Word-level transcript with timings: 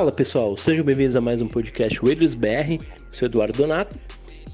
Fala 0.00 0.12
pessoal, 0.12 0.56
sejam 0.56 0.82
bem-vindos 0.82 1.14
a 1.14 1.20
mais 1.20 1.42
um 1.42 1.46
podcast 1.46 2.00
Raiders 2.02 2.32
BR. 2.32 2.82
Sou 3.10 3.28
Eduardo 3.28 3.52
Donato 3.52 3.98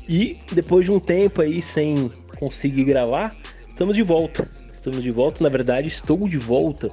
e 0.09 0.41
depois 0.51 0.87
de 0.87 0.91
um 0.91 0.99
tempo 0.99 1.41
aí 1.41 1.63
sem 1.63 2.11
conseguir 2.37 2.83
gravar, 2.83 3.33
estamos 3.69 3.95
de 3.95 4.03
volta. 4.03 4.43
Estamos 4.43 5.01
de 5.05 5.13
volta, 5.13 5.45
na 5.45 5.49
verdade, 5.49 5.87
estou 5.87 6.29
de 6.29 6.37
volta. 6.37 6.89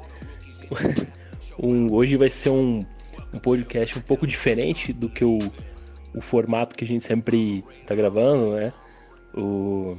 um, 1.57 1.91
hoje 1.91 2.15
vai 2.15 2.29
ser 2.29 2.51
um, 2.51 2.81
um, 3.33 3.39
podcast 3.39 3.97
um 3.97 4.01
pouco 4.03 4.27
diferente 4.27 4.93
do 4.93 5.09
que 5.09 5.25
o, 5.25 5.39
o 6.13 6.21
formato 6.21 6.75
que 6.75 6.83
a 6.83 6.87
gente 6.87 7.03
sempre 7.03 7.65
está 7.81 7.95
gravando, 7.95 8.51
né? 8.55 8.71
O, 9.35 9.97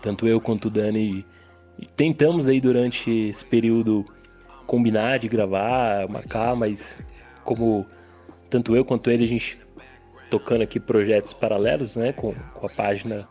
tanto 0.00 0.28
eu 0.28 0.40
quanto 0.40 0.66
o 0.66 0.70
Dani 0.70 1.26
tentamos 1.96 2.46
aí 2.46 2.60
durante 2.60 3.10
esse 3.10 3.44
período 3.44 4.06
combinar 4.64 5.18
de 5.18 5.28
gravar, 5.28 6.08
marcar, 6.08 6.54
mas 6.54 6.96
como 7.44 7.86
tanto 8.50 8.74
eu 8.74 8.84
quanto 8.84 9.10
ele, 9.10 9.24
a 9.24 9.28
gente 9.28 9.58
tocando 10.30 10.62
aqui 10.62 10.78
projetos 10.78 11.32
paralelos, 11.32 11.96
né, 11.96 12.12
com, 12.12 12.32
com 12.32 12.66
a 12.66 12.70
página 12.70 13.26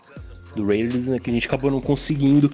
do 0.56 0.66
Raiders, 0.66 1.08
né, 1.08 1.20
que 1.20 1.30
a 1.30 1.34
gente 1.34 1.48
acabou 1.48 1.70
não 1.70 1.82
conseguindo 1.82 2.52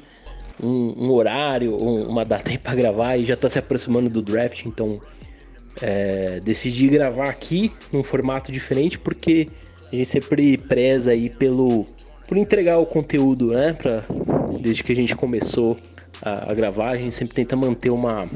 um, 0.62 1.05
um 1.05 1.12
horário, 1.12 1.76
um, 1.76 2.07
uma 2.07 2.26
data 2.26 2.52
aí 2.52 2.57
para 2.57 2.76
gravar 2.76 3.17
e 3.17 3.26
já 3.26 3.34
está 3.34 3.49
se 3.49 3.59
aproximando 3.59 4.09
do 4.09 4.21
draft, 4.21 4.66
então 4.66 4.99
é, 5.81 6.39
decidi 6.41 6.88
gravar 6.88 7.29
aqui 7.29 7.71
num 7.91 8.04
formato 8.04 8.51
diferente 8.51 8.99
porque 8.99 9.48
a 9.91 9.96
gente 9.96 10.07
sempre 10.07 10.57
preza 10.57 11.12
aí 11.12 11.29
pelo 11.29 11.85
por 12.27 12.37
entregar 12.37 12.77
o 12.79 12.85
conteúdo, 12.85 13.51
né, 13.51 13.74
para 13.74 14.04
desde 14.62 14.84
que 14.84 14.91
a 14.91 14.96
gente 14.96 15.15
começou 15.15 15.77
a, 16.21 16.51
a 16.51 16.54
gravar, 16.54 16.91
a 16.91 16.98
gente 16.98 17.13
sempre 17.13 17.35
tenta 17.35 17.55
manter 17.55 17.90
uma 17.90 18.27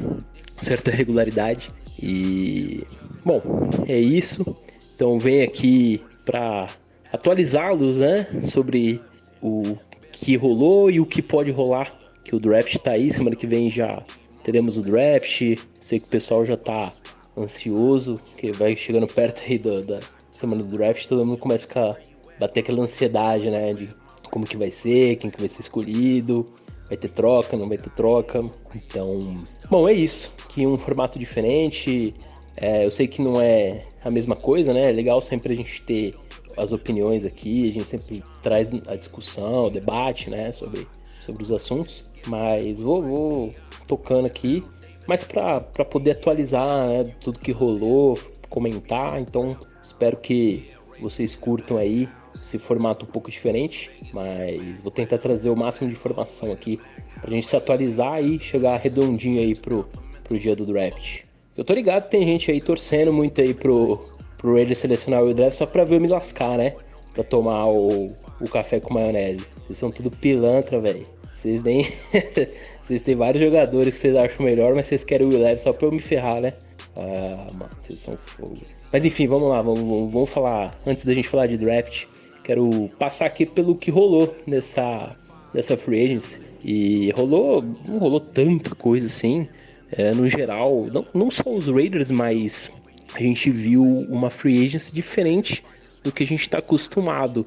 certa 0.60 0.90
regularidade 0.90 1.70
e 2.00 2.84
bom, 3.28 3.42
é 3.86 3.98
isso. 3.98 4.56
Então 4.94 5.18
vem 5.18 5.42
aqui 5.42 6.02
para 6.24 6.66
atualizá-los, 7.12 7.98
né, 7.98 8.26
sobre 8.42 9.02
o 9.42 9.76
que 10.10 10.34
rolou 10.34 10.90
e 10.90 10.98
o 10.98 11.04
que 11.04 11.20
pode 11.20 11.50
rolar. 11.50 11.94
Que 12.24 12.34
o 12.34 12.40
draft 12.40 12.74
está 12.74 12.92
aí, 12.92 13.10
semana 13.10 13.36
que 13.36 13.46
vem 13.46 13.68
já 13.68 14.02
teremos 14.42 14.78
o 14.78 14.82
draft. 14.82 15.58
Sei 15.78 16.00
que 16.00 16.06
o 16.06 16.10
pessoal 16.10 16.46
já 16.46 16.54
está 16.54 16.90
ansioso, 17.36 18.14
que 18.38 18.50
vai 18.50 18.74
chegando 18.74 19.06
perto 19.06 19.42
aí 19.46 19.58
da, 19.58 20.00
semana 20.30 20.62
do 20.62 20.68
draft, 20.76 21.06
todo 21.06 21.24
mundo 21.24 21.38
começa 21.38 21.64
a 21.64 21.68
ficar, 21.68 21.96
bater 22.40 22.60
aquela 22.60 22.82
ansiedade, 22.82 23.50
né, 23.50 23.74
de 23.74 23.88
como 24.30 24.46
que 24.46 24.56
vai 24.56 24.70
ser, 24.70 25.16
quem 25.16 25.30
que 25.30 25.38
vai 25.38 25.48
ser 25.48 25.60
escolhido, 25.60 26.46
vai 26.88 26.96
ter 26.96 27.08
troca, 27.08 27.56
não 27.56 27.68
vai 27.68 27.76
ter 27.76 27.90
troca. 27.90 28.42
Então, 28.74 29.44
bom, 29.70 29.86
é 29.88 29.92
isso. 29.92 30.32
Que 30.48 30.66
um 30.66 30.76
formato 30.76 31.18
diferente. 31.18 32.14
É, 32.60 32.84
eu 32.84 32.90
sei 32.90 33.06
que 33.06 33.22
não 33.22 33.40
é 33.40 33.82
a 34.04 34.10
mesma 34.10 34.34
coisa, 34.34 34.72
né? 34.74 34.88
É 34.88 34.92
legal 34.92 35.20
sempre 35.20 35.52
a 35.52 35.56
gente 35.56 35.80
ter 35.82 36.14
as 36.56 36.72
opiniões 36.72 37.24
aqui, 37.24 37.70
a 37.70 37.72
gente 37.72 37.84
sempre 37.84 38.22
traz 38.42 38.68
a 38.86 38.96
discussão, 38.96 39.66
o 39.66 39.70
debate, 39.70 40.28
né, 40.28 40.50
sobre, 40.50 40.86
sobre 41.20 41.42
os 41.42 41.52
assuntos. 41.52 42.18
Mas 42.26 42.80
vou, 42.80 43.02
vou 43.02 43.54
tocando 43.86 44.26
aqui, 44.26 44.62
mas 45.06 45.22
para 45.22 45.60
poder 45.60 46.12
atualizar 46.12 46.88
né, 46.88 47.04
tudo 47.20 47.38
que 47.38 47.52
rolou, 47.52 48.18
comentar. 48.50 49.20
Então, 49.20 49.56
espero 49.80 50.16
que 50.16 50.68
vocês 51.00 51.36
curtam 51.36 51.76
aí 51.76 52.08
esse 52.34 52.58
formato 52.58 53.06
um 53.06 53.08
pouco 53.08 53.30
diferente, 53.30 53.90
mas 54.12 54.80
vou 54.80 54.90
tentar 54.90 55.18
trazer 55.18 55.48
o 55.50 55.56
máximo 55.56 55.88
de 55.88 55.94
informação 55.94 56.50
aqui 56.50 56.80
pra 57.20 57.30
gente 57.30 57.46
se 57.46 57.56
atualizar 57.56 58.22
e 58.22 58.38
chegar 58.38 58.76
redondinho 58.76 59.40
aí 59.40 59.54
pro, 59.54 59.88
pro 60.24 60.38
dia 60.38 60.56
do 60.56 60.66
draft. 60.66 61.27
Eu 61.58 61.64
tô 61.64 61.74
ligado 61.74 62.04
que 62.04 62.12
tem 62.12 62.24
gente 62.24 62.52
aí 62.52 62.60
torcendo 62.60 63.12
muito 63.12 63.40
aí 63.40 63.52
pro, 63.52 63.98
pro 64.36 64.54
Raiders 64.54 64.78
selecionar 64.78 65.24
o 65.24 65.34
draft 65.34 65.56
só 65.56 65.66
pra 65.66 65.82
ver 65.82 65.96
eu 65.96 66.00
me 66.00 66.06
lascar, 66.06 66.56
né? 66.56 66.76
Pra 67.12 67.24
tomar 67.24 67.66
o, 67.66 68.06
o 68.40 68.48
café 68.48 68.78
com 68.78 68.94
maionese. 68.94 69.44
Vocês 69.66 69.76
são 69.76 69.90
tudo 69.90 70.08
pilantra, 70.08 70.78
velho. 70.78 71.04
Vocês 71.34 71.64
nem. 71.64 71.92
vocês 72.84 73.02
têm 73.02 73.16
vários 73.16 73.42
jogadores 73.42 73.96
que 73.96 74.00
vocês 74.02 74.14
acham 74.14 74.46
melhor, 74.46 74.72
mas 74.76 74.86
vocês 74.86 75.02
querem 75.02 75.26
o 75.26 75.30
Will 75.30 75.58
só 75.58 75.72
pra 75.72 75.88
eu 75.88 75.92
me 75.92 75.98
ferrar, 75.98 76.40
né? 76.40 76.52
Ah, 76.96 77.48
mano, 77.52 77.70
vocês 77.82 77.98
são 77.98 78.16
fogo. 78.24 78.54
Mas 78.92 79.04
enfim, 79.04 79.26
vamos 79.26 79.48
lá, 79.48 79.60
vamos, 79.60 80.12
vamos 80.12 80.30
falar. 80.30 80.78
Antes 80.86 81.04
da 81.04 81.12
gente 81.12 81.28
falar 81.28 81.48
de 81.48 81.56
draft, 81.56 82.04
quero 82.44 82.88
passar 83.00 83.26
aqui 83.26 83.44
pelo 83.44 83.74
que 83.74 83.90
rolou 83.90 84.32
nessa, 84.46 85.16
nessa 85.52 85.76
free 85.76 86.04
agency. 86.04 86.40
E 86.62 87.10
rolou, 87.16 87.64
não 87.84 87.98
rolou 87.98 88.20
tanta 88.20 88.76
coisa 88.76 89.08
assim, 89.08 89.48
é, 89.90 90.12
no 90.12 90.28
geral, 90.28 90.86
não, 90.92 91.06
não 91.14 91.30
só 91.30 91.50
os 91.50 91.66
Raiders, 91.66 92.10
mas 92.10 92.70
a 93.14 93.20
gente 93.20 93.50
viu 93.50 93.82
uma 93.82 94.30
free 94.30 94.64
agency 94.64 94.94
diferente 94.94 95.64
do 96.02 96.12
que 96.12 96.22
a 96.22 96.26
gente 96.26 96.42
está 96.42 96.58
acostumado 96.58 97.46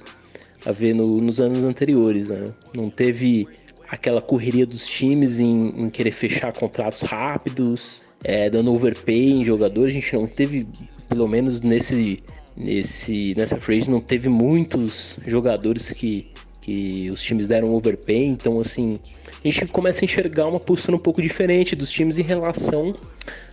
a 0.66 0.72
ver 0.72 0.94
no, 0.94 1.20
nos 1.22 1.40
anos 1.40 1.64
anteriores. 1.64 2.30
Né? 2.30 2.48
Não 2.76 2.90
teve 2.90 3.48
aquela 3.90 4.22
correria 4.22 4.66
dos 4.66 4.88
times 4.88 5.40
em, 5.40 5.84
em 5.84 5.90
querer 5.90 6.12
fechar 6.12 6.54
contratos 6.54 7.02
rápidos, 7.02 8.02
é, 8.24 8.50
dando 8.50 8.74
overpay 8.74 9.32
em 9.32 9.46
jogadores. 9.46 9.92
A 9.92 10.00
gente 10.00 10.14
não 10.14 10.26
teve, 10.26 10.68
pelo 11.08 11.28
menos 11.28 11.62
nesse 11.62 12.24
nesse 12.56 13.34
nessa 13.38 13.58
free 13.58 13.90
não 13.90 14.02
teve 14.02 14.28
muitos 14.28 15.18
jogadores 15.26 15.90
que 15.94 16.28
que 16.62 17.10
os 17.12 17.22
times 17.22 17.48
deram 17.48 17.74
overpay, 17.74 18.26
então 18.26 18.60
assim, 18.60 19.00
a 19.44 19.48
gente 19.48 19.66
começa 19.68 20.04
a 20.04 20.06
enxergar 20.06 20.48
uma 20.48 20.60
postura 20.60 20.96
um 20.96 21.00
pouco 21.00 21.22
diferente 21.22 21.76
dos 21.76 21.90
times 21.92 22.20
em 22.20 22.24
relação 22.24 22.94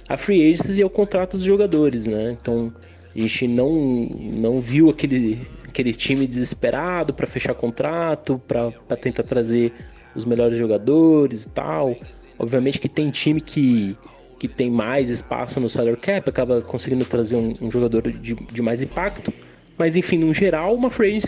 a 0.09 0.17
free 0.17 0.43
agents 0.43 0.77
e 0.77 0.83
ao 0.83 0.91
contrato 0.91 1.37
dos 1.37 1.45
jogadores, 1.45 2.07
né? 2.07 2.37
Então, 2.41 2.73
a 3.15 3.19
gente 3.19 3.47
não 3.47 3.75
não 3.75 4.61
viu 4.61 4.89
aquele 4.89 5.47
aquele 5.67 5.93
time 5.93 6.27
desesperado 6.27 7.13
para 7.13 7.27
fechar 7.27 7.55
contrato, 7.55 8.41
para 8.47 8.73
tentar 8.97 9.23
trazer 9.23 9.73
os 10.15 10.25
melhores 10.25 10.59
jogadores 10.59 11.45
e 11.45 11.49
tal. 11.51 11.97
Obviamente 12.39 12.79
que 12.81 12.89
tem 12.89 13.11
time 13.11 13.41
que 13.41 13.97
que 14.39 14.47
tem 14.47 14.71
mais 14.71 15.11
espaço 15.11 15.59
no 15.59 15.69
salary 15.69 15.97
cap, 15.97 16.31
acaba 16.31 16.63
conseguindo 16.63 17.05
trazer 17.05 17.35
um, 17.35 17.53
um 17.61 17.71
jogador 17.71 18.09
de, 18.11 18.35
de, 18.35 18.63
mais 18.63 18.81
impacto. 18.81 19.33
Mas 19.78 19.97
enfim, 19.97 20.19
no 20.19 20.34
geral, 20.34 20.75
uma 20.75 20.91
free 20.91 21.21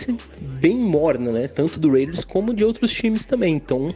bem 0.59 0.75
morna, 0.75 1.31
né? 1.31 1.47
Tanto 1.47 1.79
do 1.79 1.89
Raiders 1.91 2.25
como 2.25 2.53
de 2.53 2.65
outros 2.65 2.91
times 2.91 3.23
também. 3.23 3.55
Então, 3.55 3.93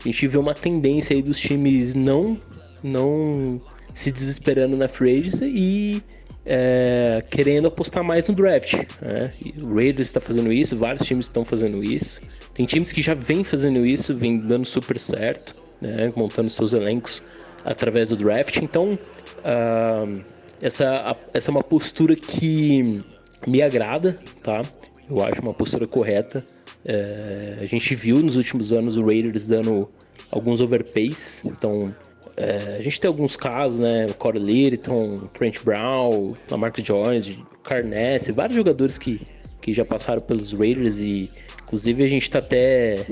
a 0.00 0.02
gente 0.04 0.26
vê 0.28 0.36
uma 0.36 0.54
tendência 0.54 1.16
aí 1.16 1.22
dos 1.22 1.40
times 1.40 1.94
não 1.94 2.38
não 2.84 3.60
se 3.94 4.12
desesperando 4.12 4.76
na 4.76 4.86
free 4.86 5.30
e 5.42 6.02
é, 6.46 7.22
querendo 7.30 7.66
apostar 7.66 8.04
mais 8.04 8.28
no 8.28 8.34
draft. 8.34 8.74
Né? 9.02 9.32
O 9.60 9.74
Raiders 9.74 10.08
está 10.08 10.20
fazendo 10.20 10.52
isso, 10.52 10.76
vários 10.76 11.06
times 11.06 11.26
estão 11.26 11.44
fazendo 11.44 11.82
isso. 11.82 12.20
Tem 12.54 12.64
times 12.64 12.92
que 12.92 13.02
já 13.02 13.14
vêm 13.14 13.42
fazendo 13.42 13.84
isso, 13.84 14.14
vem 14.14 14.38
dando 14.38 14.66
super 14.66 15.00
certo, 15.00 15.60
né? 15.80 16.12
montando 16.14 16.48
seus 16.48 16.72
elencos 16.72 17.22
através 17.64 18.10
do 18.10 18.16
draft. 18.16 18.56
Então, 18.58 18.98
uh, 19.38 20.20
essa, 20.60 21.16
essa 21.34 21.50
é 21.50 21.52
uma 21.52 21.62
postura 21.62 22.14
que 22.14 23.02
me 23.46 23.62
agrada, 23.62 24.18
tá? 24.42 24.62
Eu 25.08 25.22
acho 25.24 25.40
uma 25.40 25.54
postura 25.54 25.86
correta. 25.86 26.44
É, 26.84 27.58
a 27.60 27.66
gente 27.66 27.94
viu 27.94 28.16
nos 28.16 28.36
últimos 28.36 28.72
anos 28.72 28.96
o 28.96 29.04
Raiders 29.04 29.46
dando 29.46 29.88
alguns 30.30 30.60
overpays, 30.60 31.42
então 31.44 31.94
é, 32.36 32.76
a 32.78 32.82
gente 32.82 33.00
tem 33.00 33.08
alguns 33.08 33.36
casos, 33.36 33.80
né? 33.80 34.06
Corey 34.18 34.42
Littleton, 34.42 35.16
Trent 35.34 35.62
Brown, 35.64 36.34
Lamarck 36.50 36.80
Jones, 36.82 37.36
Carnesse, 37.64 38.32
vários 38.32 38.56
jogadores 38.56 38.96
que, 38.96 39.20
que 39.60 39.74
já 39.74 39.84
passaram 39.84 40.20
pelos 40.20 40.52
Raiders 40.52 40.98
e 41.00 41.30
inclusive 41.64 42.04
a 42.04 42.08
gente 42.08 42.22
está 42.22 42.38
até 42.38 43.06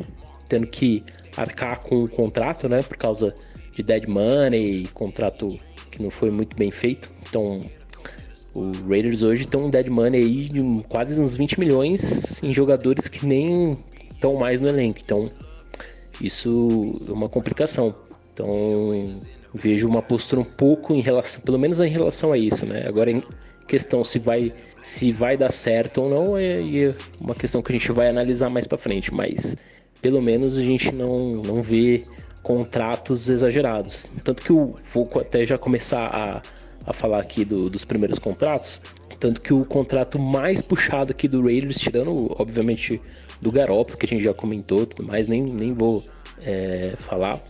tendo 0.48 0.66
que 0.66 1.02
arcar 1.36 1.80
com 1.80 2.04
o 2.04 2.08
contrato, 2.08 2.68
né? 2.68 2.82
Por 2.82 2.96
causa 2.96 3.34
de 3.74 3.82
dead 3.82 4.06
money, 4.06 4.86
contrato 4.94 5.58
que 5.90 6.02
não 6.02 6.10
foi 6.10 6.30
muito 6.30 6.56
bem 6.56 6.70
feito. 6.70 7.10
Então, 7.28 7.60
o 8.56 8.72
Raiders 8.88 9.22
hoje 9.22 9.46
tem 9.46 9.60
um 9.60 9.68
dead 9.68 9.88
money 9.88 10.22
aí 10.22 10.48
de 10.48 10.84
quase 10.88 11.20
uns 11.20 11.36
20 11.36 11.60
milhões 11.60 12.42
em 12.42 12.52
jogadores 12.54 13.06
que 13.06 13.26
nem 13.26 13.76
estão 14.10 14.34
mais 14.34 14.60
no 14.60 14.68
elenco. 14.68 14.98
Então, 15.04 15.28
isso 16.20 16.98
é 17.06 17.12
uma 17.12 17.28
complicação. 17.28 17.94
Então, 18.32 19.14
vejo 19.54 19.86
uma 19.86 20.00
postura 20.00 20.40
um 20.40 20.44
pouco 20.44 20.94
em 20.94 21.00
relação, 21.00 21.40
pelo 21.42 21.58
menos 21.58 21.80
em 21.80 21.88
relação 21.88 22.32
a 22.32 22.38
isso, 22.38 22.64
né? 22.64 22.84
Agora, 22.86 23.10
em 23.10 23.22
questão 23.68 24.02
se 24.02 24.18
vai 24.18 24.52
se 24.82 25.10
vai 25.10 25.36
dar 25.36 25.52
certo 25.52 26.02
ou 26.02 26.08
não 26.08 26.38
é, 26.38 26.60
é 26.60 26.94
uma 27.20 27.34
questão 27.34 27.60
que 27.60 27.72
a 27.72 27.74
gente 27.76 27.90
vai 27.90 28.08
analisar 28.08 28.48
mais 28.48 28.68
para 28.68 28.78
frente, 28.78 29.12
mas 29.12 29.56
pelo 30.00 30.22
menos 30.22 30.56
a 30.56 30.62
gente 30.62 30.94
não, 30.94 31.42
não 31.42 31.60
vê 31.60 32.04
contratos 32.42 33.28
exagerados. 33.28 34.06
Tanto 34.22 34.44
que 34.44 34.50
eu 34.50 34.76
vou 34.94 35.10
até 35.16 35.44
já 35.44 35.58
começar 35.58 36.06
a, 36.06 36.40
a 36.86 36.92
falar 36.92 37.18
aqui 37.18 37.44
do, 37.44 37.68
dos 37.68 37.84
primeiros 37.84 38.18
contratos. 38.18 38.80
Tanto 39.18 39.40
que 39.40 39.52
o 39.52 39.64
contrato 39.64 40.18
mais 40.18 40.60
puxado 40.62 41.12
aqui 41.12 41.26
do 41.26 41.42
Raiders, 41.42 41.78
tirando, 41.78 42.34
obviamente, 42.38 43.00
do 43.40 43.50
Garoppolo, 43.50 43.98
que 43.98 44.06
a 44.06 44.08
gente 44.08 44.22
já 44.22 44.32
comentou 44.32 44.86
tudo 44.86 45.06
mais, 45.06 45.26
nem, 45.26 45.42
nem 45.42 45.72
vou 45.72 46.04
é, 46.44 46.94
falar. 47.00 47.40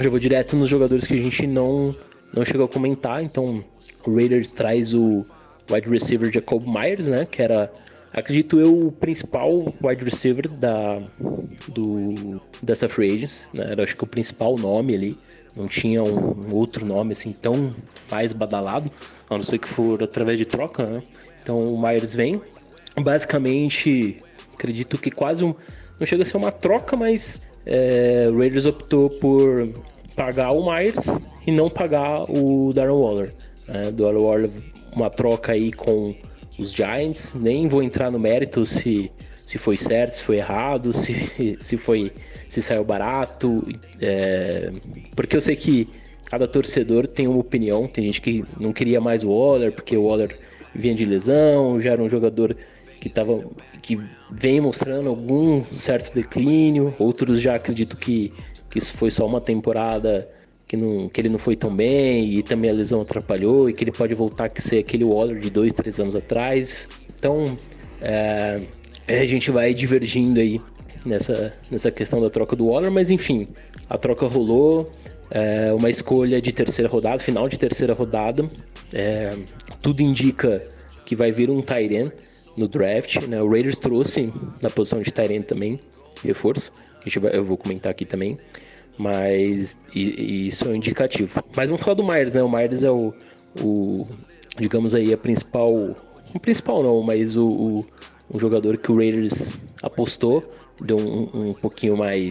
Já 0.00 0.08
vou 0.08 0.18
direto 0.18 0.56
nos 0.56 0.68
jogadores 0.68 1.06
que 1.06 1.14
a 1.14 1.18
gente 1.18 1.46
não, 1.46 1.94
não 2.32 2.44
chegou 2.44 2.66
a 2.66 2.68
comentar. 2.68 3.22
Então, 3.22 3.64
o 4.06 4.14
Raiders 4.14 4.52
traz 4.52 4.94
o 4.94 5.26
wide 5.70 5.88
receiver 5.88 6.32
Jacob 6.32 6.64
Myers, 6.66 7.08
né? 7.08 7.24
Que 7.24 7.42
era, 7.42 7.72
acredito 8.12 8.60
eu, 8.60 8.86
o 8.86 8.92
principal 8.92 9.74
wide 9.82 10.04
receiver 10.04 10.48
da, 10.48 11.02
do, 11.68 12.40
dessa 12.62 12.88
free 12.88 13.12
agents, 13.12 13.46
né? 13.52 13.72
Era 13.72 13.84
acho 13.84 13.96
que 13.96 14.04
o 14.04 14.06
principal 14.06 14.56
nome 14.56 14.94
ali. 14.94 15.18
Não 15.56 15.66
tinha 15.66 16.02
um, 16.02 16.54
outro 16.54 16.84
nome 16.84 17.12
assim 17.12 17.32
tão 17.32 17.70
mais 18.10 18.32
badalado, 18.32 18.90
a 19.28 19.36
não 19.36 19.44
ser 19.44 19.58
que 19.58 19.68
for 19.68 20.02
através 20.02 20.38
de 20.38 20.44
troca, 20.44 20.86
né? 20.86 21.02
Então 21.42 21.58
o 21.74 21.80
Myers 21.80 22.14
vem. 22.14 22.40
Basicamente, 23.00 24.18
acredito 24.54 24.98
que 24.98 25.10
quase 25.10 25.44
um. 25.44 25.54
Não 25.98 26.06
chega 26.06 26.22
a 26.22 26.26
ser 26.26 26.36
uma 26.36 26.52
troca, 26.52 26.96
mas 26.96 27.42
é, 27.66 28.28
o 28.30 28.38
Raiders 28.38 28.66
optou 28.66 29.10
por 29.10 29.68
pagar 30.16 30.52
o 30.52 30.64
Myers 30.70 31.06
e 31.46 31.52
não 31.52 31.68
pagar 31.68 32.24
o 32.30 32.72
Darren 32.72 32.94
Waller. 32.94 33.34
É, 33.68 33.90
Darren 33.90 34.22
Waller, 34.22 34.50
uma 34.94 35.10
troca 35.10 35.52
aí 35.52 35.72
com 35.72 36.14
os 36.58 36.72
Giants. 36.72 37.34
Nem 37.34 37.68
vou 37.68 37.82
entrar 37.82 38.10
no 38.10 38.18
mérito 38.18 38.64
se, 38.66 39.10
se 39.36 39.58
foi 39.58 39.76
certo, 39.76 40.16
se 40.16 40.24
foi 40.24 40.36
errado, 40.38 40.92
se, 40.96 41.56
se 41.60 41.76
foi 41.76 42.12
se 42.48 42.62
saiu 42.62 42.84
barato. 42.84 43.62
É, 44.00 44.72
porque 45.14 45.36
eu 45.36 45.40
sei 45.40 45.56
que 45.56 45.88
cada 46.24 46.46
torcedor 46.46 47.06
tem 47.06 47.26
uma 47.26 47.38
opinião. 47.38 47.86
Tem 47.86 48.04
gente 48.04 48.20
que 48.20 48.44
não 48.58 48.72
queria 48.72 49.00
mais 49.00 49.24
o 49.24 49.30
Waller 49.30 49.72
porque 49.72 49.96
o 49.96 50.04
Waller 50.04 50.38
vinha 50.74 50.94
de 50.94 51.04
lesão, 51.04 51.80
já 51.80 51.92
era 51.92 52.02
um 52.02 52.08
jogador 52.08 52.56
que 53.00 53.08
tava, 53.08 53.44
que 53.80 53.98
vem 54.30 54.60
mostrando 54.60 55.08
algum 55.08 55.64
certo 55.76 56.14
declínio. 56.14 56.94
Outros 56.98 57.40
já 57.40 57.54
acredito 57.54 57.96
que, 57.96 58.32
que 58.70 58.78
isso 58.78 58.92
foi 58.94 59.10
só 59.10 59.26
uma 59.26 59.40
temporada 59.40 60.28
que, 60.66 60.76
não, 60.76 61.08
que 61.08 61.20
ele 61.20 61.28
não 61.30 61.38
foi 61.38 61.56
tão 61.56 61.74
bem 61.74 62.26
e 62.26 62.42
também 62.42 62.70
a 62.70 62.74
lesão 62.74 63.00
atrapalhou 63.00 63.70
e 63.70 63.72
que 63.72 63.84
ele 63.84 63.92
pode 63.92 64.14
voltar 64.14 64.50
a 64.54 64.60
ser 64.60 64.78
aquele 64.78 65.04
Waller 65.04 65.38
de 65.38 65.48
dois, 65.48 65.72
três 65.72 65.98
anos 65.98 66.14
atrás. 66.14 66.88
Então 67.18 67.56
é, 68.00 68.60
a 69.08 69.24
gente 69.24 69.50
vai 69.50 69.72
divergindo 69.72 70.38
aí 70.38 70.60
nessa, 71.08 71.52
nessa 71.70 71.90
questão 71.90 72.20
da 72.20 72.30
troca 72.30 72.54
do 72.54 72.68
Waller, 72.68 72.90
mas 72.90 73.10
enfim, 73.10 73.48
a 73.88 73.98
troca 73.98 74.26
rolou. 74.26 74.90
É, 75.30 75.72
uma 75.74 75.90
escolha 75.90 76.40
de 76.40 76.52
terceira 76.52 76.88
rodada, 76.88 77.18
final 77.18 77.48
de 77.48 77.58
terceira 77.58 77.92
rodada. 77.92 78.48
É, 78.92 79.36
tudo 79.82 80.00
indica 80.00 80.66
que 81.04 81.14
vai 81.14 81.30
vir 81.32 81.50
um 81.50 81.60
Tyrion 81.60 82.10
no 82.56 82.66
draft. 82.66 83.26
Né? 83.26 83.40
O 83.42 83.48
Raiders 83.48 83.76
trouxe 83.76 84.32
na 84.62 84.70
posição 84.70 85.00
de 85.00 85.12
Tyrant 85.12 85.44
também, 85.44 85.78
reforço. 86.24 86.72
Vai, 87.20 87.36
eu 87.36 87.44
vou 87.44 87.56
comentar 87.56 87.90
aqui 87.90 88.04
também. 88.04 88.38
Mas 88.96 89.76
e, 89.94 90.00
e 90.00 90.48
isso 90.48 90.64
é 90.64 90.68
um 90.68 90.74
indicativo. 90.74 91.42
Mas 91.56 91.68
vamos 91.68 91.84
falar 91.84 91.94
do 91.94 92.04
Myers, 92.04 92.34
né? 92.34 92.42
O 92.42 92.50
Myers 92.50 92.82
é 92.82 92.90
o, 92.90 93.14
o 93.62 94.06
digamos 94.58 94.94
aí, 94.94 95.12
a 95.12 95.16
principal. 95.16 95.72
O 95.72 96.40
principal 96.40 96.82
não, 96.82 97.02
mas 97.02 97.36
o, 97.36 97.86
o 98.28 98.38
jogador 98.38 98.76
que 98.76 98.90
o 98.90 98.96
Raiders 98.96 99.54
apostou, 99.82 100.42
deu 100.80 100.96
um, 100.96 101.50
um 101.50 101.54
pouquinho 101.54 101.96
mais 101.96 102.30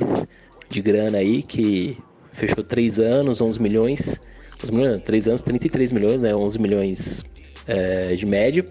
de 0.69 0.81
grana 0.81 1.17
aí, 1.17 1.41
que 1.43 1.97
fechou 2.33 2.63
3 2.63 2.99
anos, 2.99 3.41
11 3.41 3.61
milhões. 3.61 4.19
11 4.63 4.71
milhões, 4.71 5.01
3 5.03 5.27
anos, 5.27 5.41
33 5.41 5.91
milhões, 5.91 6.21
né? 6.21 6.35
11 6.35 6.59
milhões 6.59 7.25
é, 7.67 8.15
de 8.15 8.25
média. 8.25 8.65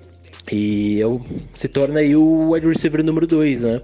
E 0.51 0.99
eu, 0.99 1.21
se 1.55 1.69
torna 1.69 2.01
aí 2.01 2.15
o 2.15 2.51
wide 2.51 2.67
receiver 2.67 3.05
número 3.05 3.27
2, 3.27 3.63
né? 3.63 3.81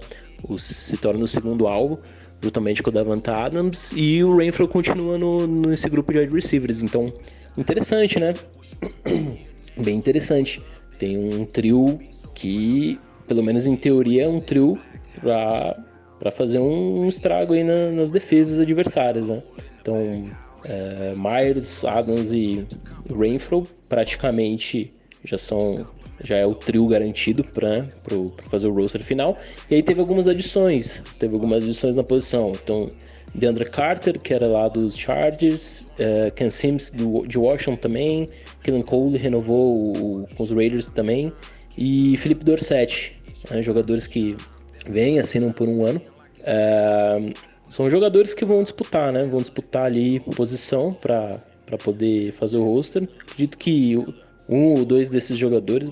O, 0.47 0.57
se 0.57 0.97
torna 0.97 1.23
o 1.23 1.27
segundo 1.27 1.67
alvo, 1.67 1.99
juntamente 2.41 2.81
com 2.81 2.89
o 2.89 2.93
Davante 2.93 3.29
Adams. 3.29 3.91
E 3.95 4.23
o 4.23 4.37
Renfro 4.37 4.67
continua 4.67 5.17
no, 5.17 5.47
nesse 5.47 5.89
grupo 5.89 6.11
de 6.11 6.19
wide 6.19 6.33
receivers. 6.33 6.81
Então, 6.81 7.13
interessante, 7.57 8.19
né? 8.19 8.33
Bem 9.83 9.97
interessante. 9.97 10.61
Tem 10.99 11.17
um 11.17 11.45
trio 11.45 11.99
que, 12.33 12.99
pelo 13.27 13.43
menos 13.43 13.65
em 13.65 13.75
teoria, 13.75 14.25
é 14.25 14.27
um 14.27 14.39
trio 14.39 14.77
para 15.21 16.31
fazer 16.31 16.59
um, 16.59 17.07
estrago 17.07 17.53
aí 17.53 17.63
na, 17.63 17.91
nas 17.91 18.09
defesas 18.09 18.59
adversárias, 18.59 19.27
né? 19.27 19.41
Então, 19.81 19.95
é, 20.65 21.13
Myers, 21.15 21.83
Adams 21.83 22.31
e 22.31 22.65
Renfro 23.09 23.67
praticamente 23.89 24.93
já 25.23 25.37
são 25.37 25.85
já 26.23 26.37
é 26.37 26.45
o 26.45 26.55
trio 26.55 26.87
garantido 26.87 27.43
para 27.43 27.83
fazer 28.49 28.67
o 28.67 28.73
roster 28.73 29.03
final. 29.03 29.37
E 29.69 29.75
aí 29.75 29.83
teve 29.83 29.99
algumas 29.99 30.27
adições, 30.27 31.03
teve 31.19 31.33
algumas 31.33 31.63
adições 31.63 31.95
na 31.95 32.03
posição. 32.03 32.53
Então, 32.63 32.89
DeAndre 33.35 33.65
Carter, 33.65 34.19
que 34.19 34.33
era 34.33 34.47
lá 34.47 34.67
dos 34.67 34.95
Chargers, 34.95 35.79
uh, 35.79 36.31
Ken 36.35 36.49
Sims 36.49 36.91
do, 36.91 37.25
de 37.27 37.37
Washington 37.37 37.75
também, 37.75 38.29
Killen 38.63 38.83
Cole 38.83 39.17
renovou 39.17 40.21
o, 40.21 40.27
com 40.35 40.43
os 40.43 40.51
Raiders 40.51 40.87
também, 40.87 41.33
e 41.77 42.15
Felipe 42.17 42.45
Dorset, 42.45 43.19
né, 43.49 43.61
jogadores 43.61 44.05
que 44.05 44.37
vêm, 44.85 45.19
assinam 45.19 45.51
por 45.51 45.67
um 45.67 45.85
ano. 45.85 46.01
Uh, 46.39 47.33
são 47.67 47.89
jogadores 47.89 48.33
que 48.33 48.45
vão 48.45 48.61
disputar, 48.61 49.11
né? 49.11 49.23
Vão 49.25 49.39
disputar 49.39 49.85
ali 49.85 50.19
posição 50.35 50.93
para 50.93 51.39
poder 51.83 52.31
fazer 52.33 52.57
o 52.57 52.63
roster. 52.63 53.07
Acredito 53.21 53.57
que 53.57 53.97
um 54.49 54.73
ou 54.73 54.85
dois 54.85 55.09
desses 55.09 55.37
jogadores, 55.37 55.89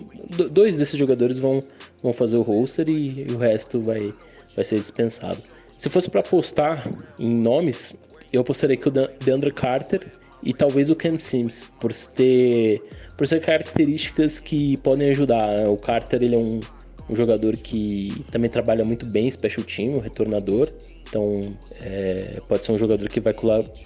dois 0.51 0.77
desses 0.77 0.97
jogadores 0.97 1.39
vão, 1.39 1.63
vão 2.03 2.13
fazer 2.13 2.37
o 2.37 2.41
roster 2.41 2.89
e, 2.89 3.25
e 3.27 3.33
o 3.33 3.37
resto 3.37 3.81
vai, 3.81 4.13
vai 4.55 4.65
ser 4.65 4.75
dispensado. 4.75 5.37
Se 5.77 5.89
fosse 5.89 6.09
para 6.09 6.19
apostar 6.19 6.87
em 7.17 7.35
nomes, 7.35 7.93
eu 8.31 8.41
apostaria 8.41 8.77
que 8.77 8.87
o 8.87 8.91
DeAndre 8.91 9.51
Carter 9.51 10.05
e 10.43 10.53
talvez 10.53 10.89
o 10.89 10.95
Cam 10.95 11.17
Sims, 11.17 11.65
por 11.79 11.93
ter, 11.93 12.81
por 13.17 13.27
ser 13.27 13.41
características 13.41 14.39
que 14.39 14.77
podem 14.77 15.09
ajudar. 15.09 15.67
O 15.67 15.77
Carter 15.77 16.21
ele 16.21 16.35
é 16.35 16.37
um, 16.37 16.59
um 17.11 17.15
jogador 17.15 17.57
que 17.57 18.23
também 18.31 18.49
trabalha 18.49 18.85
muito 18.85 19.05
bem 19.05 19.29
special 19.29 19.65
team, 19.65 19.95
um 19.95 19.99
retornador. 19.99 20.69
Então 21.09 21.41
é, 21.81 22.39
pode 22.47 22.65
ser 22.65 22.71
um 22.71 22.77
jogador 22.77 23.09
que 23.09 23.19
vai 23.19 23.33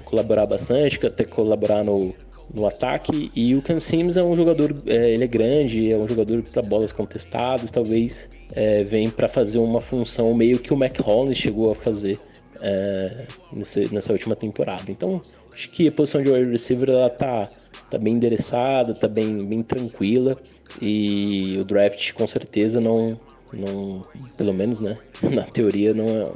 colaborar 0.03 0.45
bastante, 0.45 1.03
até 1.05 1.23
colaborar 1.23 1.83
no, 1.83 2.13
no 2.53 2.67
ataque. 2.67 3.31
E 3.35 3.55
o 3.55 3.61
Cam 3.63 3.79
Sims 3.79 4.15
é 4.15 4.23
um 4.23 4.35
jogador, 4.35 4.75
é, 4.85 5.11
ele 5.11 5.23
é 5.23 5.27
grande, 5.27 5.91
é 5.91 5.97
um 5.97 6.07
jogador 6.07 6.43
para 6.43 6.61
bolas 6.61 6.91
contestadas, 6.91 7.71
talvez 7.71 8.29
é, 8.53 8.83
vem 8.83 9.09
para 9.09 9.27
fazer 9.27 9.57
uma 9.57 9.81
função 9.81 10.31
meio 10.35 10.59
que 10.59 10.71
o 10.71 10.77
McHolland 10.77 11.33
chegou 11.33 11.71
a 11.71 11.75
fazer 11.75 12.19
é, 12.61 13.25
nessa, 13.51 13.81
nessa 13.91 14.13
última 14.13 14.35
temporada. 14.35 14.91
Então, 14.91 15.19
acho 15.51 15.71
que 15.71 15.87
a 15.87 15.91
posição 15.91 16.21
de 16.21 16.29
wide 16.29 16.51
receiver 16.51 16.91
ela 16.91 17.09
tá, 17.09 17.49
tá 17.89 17.97
bem 17.97 18.13
endereçada, 18.13 18.93
tá 18.93 19.07
bem, 19.07 19.43
bem 19.43 19.63
tranquila 19.63 20.37
e 20.81 21.57
o 21.59 21.63
draft 21.63 22.13
com 22.13 22.27
certeza 22.27 22.81
não, 22.81 23.19
não 23.53 24.01
pelo 24.37 24.53
menos 24.53 24.79
né, 24.79 24.97
na 25.31 25.43
teoria 25.43 25.93
não 25.93 26.05
é, 26.05 26.31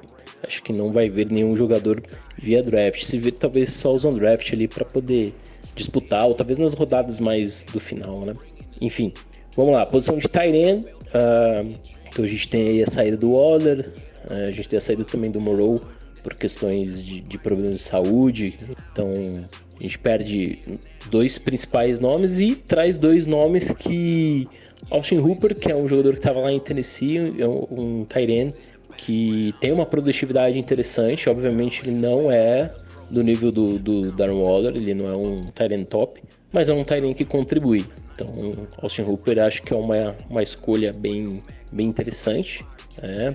acho 0.45 0.63
que 0.63 0.71
não 0.71 0.91
vai 0.91 1.09
ver 1.09 1.29
nenhum 1.31 1.55
jogador 1.55 2.01
via 2.37 2.63
draft. 2.63 3.03
Se 3.03 3.17
vir 3.17 3.33
talvez 3.33 3.71
só 3.71 3.93
usam 3.93 4.13
draft 4.13 4.51
ali 4.53 4.67
para 4.67 4.85
poder 4.85 5.33
disputar, 5.75 6.27
ou 6.27 6.33
talvez 6.33 6.57
nas 6.57 6.73
rodadas 6.73 7.19
mais 7.19 7.63
do 7.63 7.79
final, 7.79 8.21
né? 8.25 8.33
Enfim, 8.81 9.13
vamos 9.55 9.73
lá. 9.73 9.85
Posição 9.85 10.17
de 10.17 10.27
Tyrion. 10.27 10.79
Uh, 10.79 10.83
ah, 11.13 11.63
então 12.07 12.25
a 12.25 12.27
gente 12.27 12.47
tem 12.49 12.67
aí 12.67 12.83
a 12.83 12.87
saída 12.87 13.17
do 13.17 13.33
Waller, 13.33 13.91
uh, 14.29 14.47
a 14.47 14.51
gente 14.51 14.69
tem 14.69 14.77
a 14.77 14.81
saída 14.81 15.03
também 15.03 15.31
do 15.31 15.39
Morrow 15.39 15.81
por 16.23 16.35
questões 16.35 17.03
de, 17.03 17.21
de 17.21 17.37
problemas 17.37 17.75
de 17.75 17.81
saúde. 17.81 18.53
Então 18.91 19.11
a 19.79 19.83
gente 19.83 19.97
perde 19.97 20.59
dois 21.09 21.37
principais 21.37 21.99
nomes 21.99 22.39
e 22.39 22.55
traz 22.55 22.97
dois 22.97 23.25
nomes 23.25 23.71
que 23.71 24.47
Austin 24.89 25.19
Hooper, 25.19 25.55
que 25.55 25.71
é 25.71 25.75
um 25.75 25.87
jogador 25.87 26.13
que 26.13 26.19
estava 26.19 26.39
lá 26.39 26.51
em 26.51 26.59
Tennessee, 26.59 27.35
é 27.39 27.47
um, 27.47 27.67
um 27.71 28.05
Tyrion 28.05 28.51
que 28.97 29.53
tem 29.61 29.71
uma 29.71 29.85
produtividade 29.85 30.57
interessante. 30.59 31.29
Obviamente 31.29 31.81
ele 31.83 31.95
não 31.95 32.31
é 32.31 32.69
do 33.11 33.23
nível 33.23 33.51
do, 33.51 33.79
do 33.79 34.11
Darren 34.11 34.41
Waller, 34.41 34.75
ele 34.75 34.93
não 34.93 35.07
é 35.07 35.15
um 35.15 35.37
Tyrant 35.37 35.85
top, 35.87 36.21
mas 36.51 36.69
é 36.69 36.73
um 36.73 36.83
Tyrant 36.83 37.15
que 37.15 37.25
contribui. 37.25 37.85
Então, 38.13 38.27
Austin 38.81 39.03
Hooper 39.03 39.39
acho 39.39 39.63
que 39.63 39.73
é 39.73 39.75
uma, 39.77 40.15
uma 40.29 40.43
escolha 40.43 40.93
bem, 40.93 41.41
bem 41.71 41.87
interessante 41.87 42.65
né, 43.01 43.33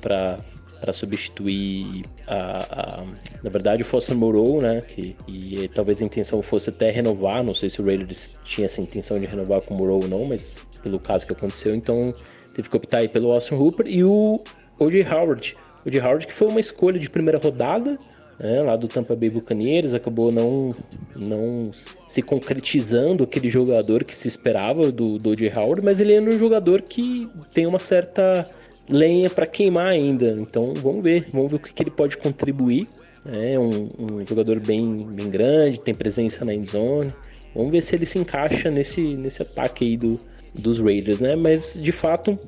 para 0.00 0.38
para 0.82 0.92
substituir 0.92 2.04
a, 2.26 3.02
a, 3.02 3.04
na 3.40 3.50
verdade 3.50 3.82
o 3.82 3.84
Foster 3.84 4.16
Moreau, 4.16 4.60
né, 4.60 4.80
que 4.80 5.14
e 5.28 5.68
talvez 5.68 6.02
a 6.02 6.04
intenção 6.04 6.42
fosse 6.42 6.70
até 6.70 6.90
renovar, 6.90 7.44
não 7.44 7.54
sei 7.54 7.70
se 7.70 7.80
o 7.80 7.84
Raiders 7.84 8.32
tinha 8.44 8.64
essa 8.64 8.80
intenção 8.80 9.16
de 9.16 9.26
renovar 9.26 9.62
com 9.62 9.74
o 9.74 9.78
Moreau 9.78 10.02
ou 10.02 10.08
não, 10.08 10.24
mas 10.24 10.66
pelo 10.82 10.98
caso 10.98 11.24
que 11.24 11.32
aconteceu, 11.32 11.72
então 11.72 12.12
teve 12.52 12.68
que 12.68 12.76
optar 12.76 12.98
aí 12.98 13.08
pelo 13.08 13.30
Austin 13.30 13.54
Hooper 13.54 13.86
e 13.86 14.02
o 14.02 14.42
O.J. 14.76 15.04
Howard, 15.04 15.54
o.J. 15.86 16.00
Howard 16.00 16.26
que 16.26 16.32
foi 16.32 16.48
uma 16.48 16.58
escolha 16.58 16.98
de 16.98 17.08
primeira 17.08 17.38
rodada, 17.38 17.96
né, 18.40 18.60
lá 18.60 18.74
do 18.74 18.88
Tampa 18.88 19.14
Bay 19.14 19.30
Buccaneers, 19.30 19.94
acabou 19.94 20.32
não, 20.32 20.74
não 21.14 21.70
se 22.08 22.20
concretizando 22.22 23.22
aquele 23.22 23.48
jogador 23.48 24.02
que 24.02 24.16
se 24.16 24.26
esperava 24.26 24.90
do 24.90 25.16
Dodge 25.16 25.48
Howard, 25.54 25.80
mas 25.84 26.00
ele 26.00 26.12
é 26.12 26.20
um 26.20 26.36
jogador 26.36 26.82
que 26.82 27.30
tem 27.54 27.66
uma 27.66 27.78
certa 27.78 28.50
lenha 28.88 29.28
para 29.30 29.46
queimar 29.46 29.88
ainda. 29.88 30.36
Então 30.38 30.74
vamos 30.74 31.02
ver, 31.02 31.28
vamos 31.32 31.50
ver 31.50 31.56
o 31.56 31.60
que, 31.60 31.72
que 31.72 31.82
ele 31.82 31.90
pode 31.90 32.16
contribuir. 32.16 32.88
É 33.24 33.58
um, 33.58 33.88
um, 33.98 34.26
jogador 34.26 34.58
bem, 34.58 35.06
bem 35.12 35.30
grande, 35.30 35.78
tem 35.78 35.94
presença 35.94 36.44
na 36.44 36.52
endzone, 36.52 37.12
Vamos 37.54 37.70
ver 37.70 37.82
se 37.82 37.94
ele 37.94 38.06
se 38.06 38.18
encaixa 38.18 38.70
nesse, 38.70 39.00
nesse 39.00 39.42
ataque 39.42 39.84
aí 39.84 39.96
do, 39.96 40.18
dos 40.54 40.78
Raiders, 40.78 41.20
né? 41.20 41.36
Mas 41.36 41.74
de 41.74 41.92
fato, 41.92 42.38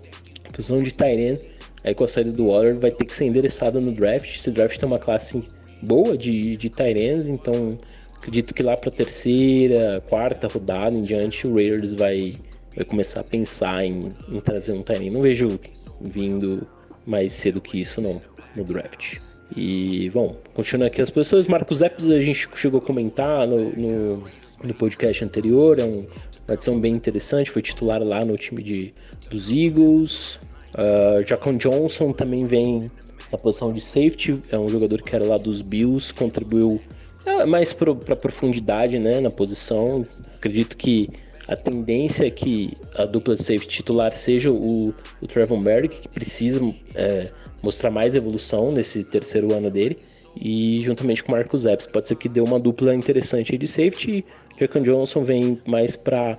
a 0.45 0.51
posição 0.51 0.83
de 0.83 0.93
Tyrant, 0.93 1.39
aí 1.83 1.95
com 1.95 2.05
a 2.05 2.09
saída 2.09 2.33
do 2.33 2.47
Waller, 2.47 2.79
vai 2.79 2.91
ter 2.91 3.05
que 3.05 3.15
ser 3.15 3.27
endereçada 3.27 3.81
no 3.81 3.93
draft. 3.93 4.35
Esse 4.35 4.51
draft 4.51 4.79
tem 4.79 4.87
uma 4.87 4.99
classe 4.99 5.45
boa 5.83 6.17
de, 6.17 6.57
de 6.57 6.71
Tyrants, 6.71 7.29
então 7.29 7.79
acredito 8.17 8.55
que 8.55 8.63
lá 8.63 8.77
para 8.77 8.91
terceira, 8.91 10.03
quarta 10.09 10.49
rodada 10.49 10.97
em 10.97 11.03
diante, 11.03 11.47
o 11.47 11.55
Raiders 11.55 11.93
vai, 11.93 12.37
vai 12.75 12.85
começar 12.87 13.21
a 13.21 13.25
pensar 13.25 13.85
em, 13.85 14.11
em 14.31 14.41
trazer 14.41 14.73
um 14.73 14.83
Tyrant. 14.83 15.13
Não 15.13 15.21
vejo 15.21 15.61
vindo 16.05 16.67
mais 17.07 17.33
cedo 17.33 17.61
que 17.61 17.81
isso, 17.81 18.01
no 18.01 18.65
draft. 18.65 19.19
E, 19.57 20.11
bom, 20.11 20.37
continuando 20.55 20.93
aqui 20.93 21.03
as 21.03 21.11
pessoas, 21.11 21.47
Marcos 21.47 21.83
Epps 21.83 22.11
a 22.11 22.21
gente 22.21 22.49
chegou 22.55 22.79
a 22.79 22.83
comentar 22.83 23.47
no, 23.47 23.71
no, 23.71 24.25
no 24.63 24.75
podcast 24.75 25.25
anterior, 25.25 25.79
é 25.79 25.85
um, 25.85 26.07
uma 26.47 26.55
adição 26.55 26.79
bem 26.79 26.95
interessante, 26.95 27.51
foi 27.51 27.63
titular 27.63 28.03
lá 28.03 28.25
no 28.25 28.37
time 28.37 28.63
de, 28.63 28.95
dos 29.31 29.51
Eagles. 29.51 30.39
Uh, 30.75 31.27
Jacon 31.27 31.57
Johnson 31.57 32.13
também 32.13 32.45
vem 32.45 32.91
na 33.31 33.39
posição 33.39 33.73
de 33.73 33.81
safety, 33.81 34.41
é 34.51 34.59
um 34.59 34.69
jogador 34.69 35.03
que 35.03 35.15
era 35.15 35.25
lá 35.25 35.37
dos 35.37 35.63
Bills, 35.63 36.13
contribuiu 36.13 36.81
é, 37.25 37.45
mais 37.47 37.73
para 37.73 38.17
profundidade 38.17 38.99
né, 38.99 39.21
na 39.21 39.31
posição. 39.31 40.05
Acredito 40.37 40.77
que 40.77 41.09
a 41.47 41.57
tendência 41.57 42.27
é 42.27 42.31
que 42.31 42.73
a 42.95 43.05
dupla 43.05 43.37
de 43.37 43.43
safety 43.43 43.69
titular 43.69 44.15
seja 44.15 44.51
o, 44.51 44.95
o 45.21 45.27
Trevor 45.27 45.61
Merrick, 45.61 46.01
que 46.01 46.09
precisa 46.09 46.61
é, 46.95 47.31
mostrar 47.63 47.91
mais 47.91 48.17
evolução 48.17 48.73
nesse 48.73 49.05
terceiro 49.05 49.53
ano 49.53 49.71
dele, 49.71 49.99
e 50.37 50.83
juntamente 50.83 51.23
com 51.23 51.33
o 51.33 51.35
Marcus 51.35 51.67
Epps. 51.67 51.87
Pode 51.87 52.09
ser 52.09 52.17
que 52.17 52.29
dê 52.29 52.41
uma 52.41 52.59
dupla 52.59 52.95
interessante 52.95 53.57
de 53.57 53.69
safety. 53.69 54.25
Jackson 54.59 54.83
Johnson 54.83 55.25
vem 55.25 55.61
mais 55.67 55.97
para 55.97 56.39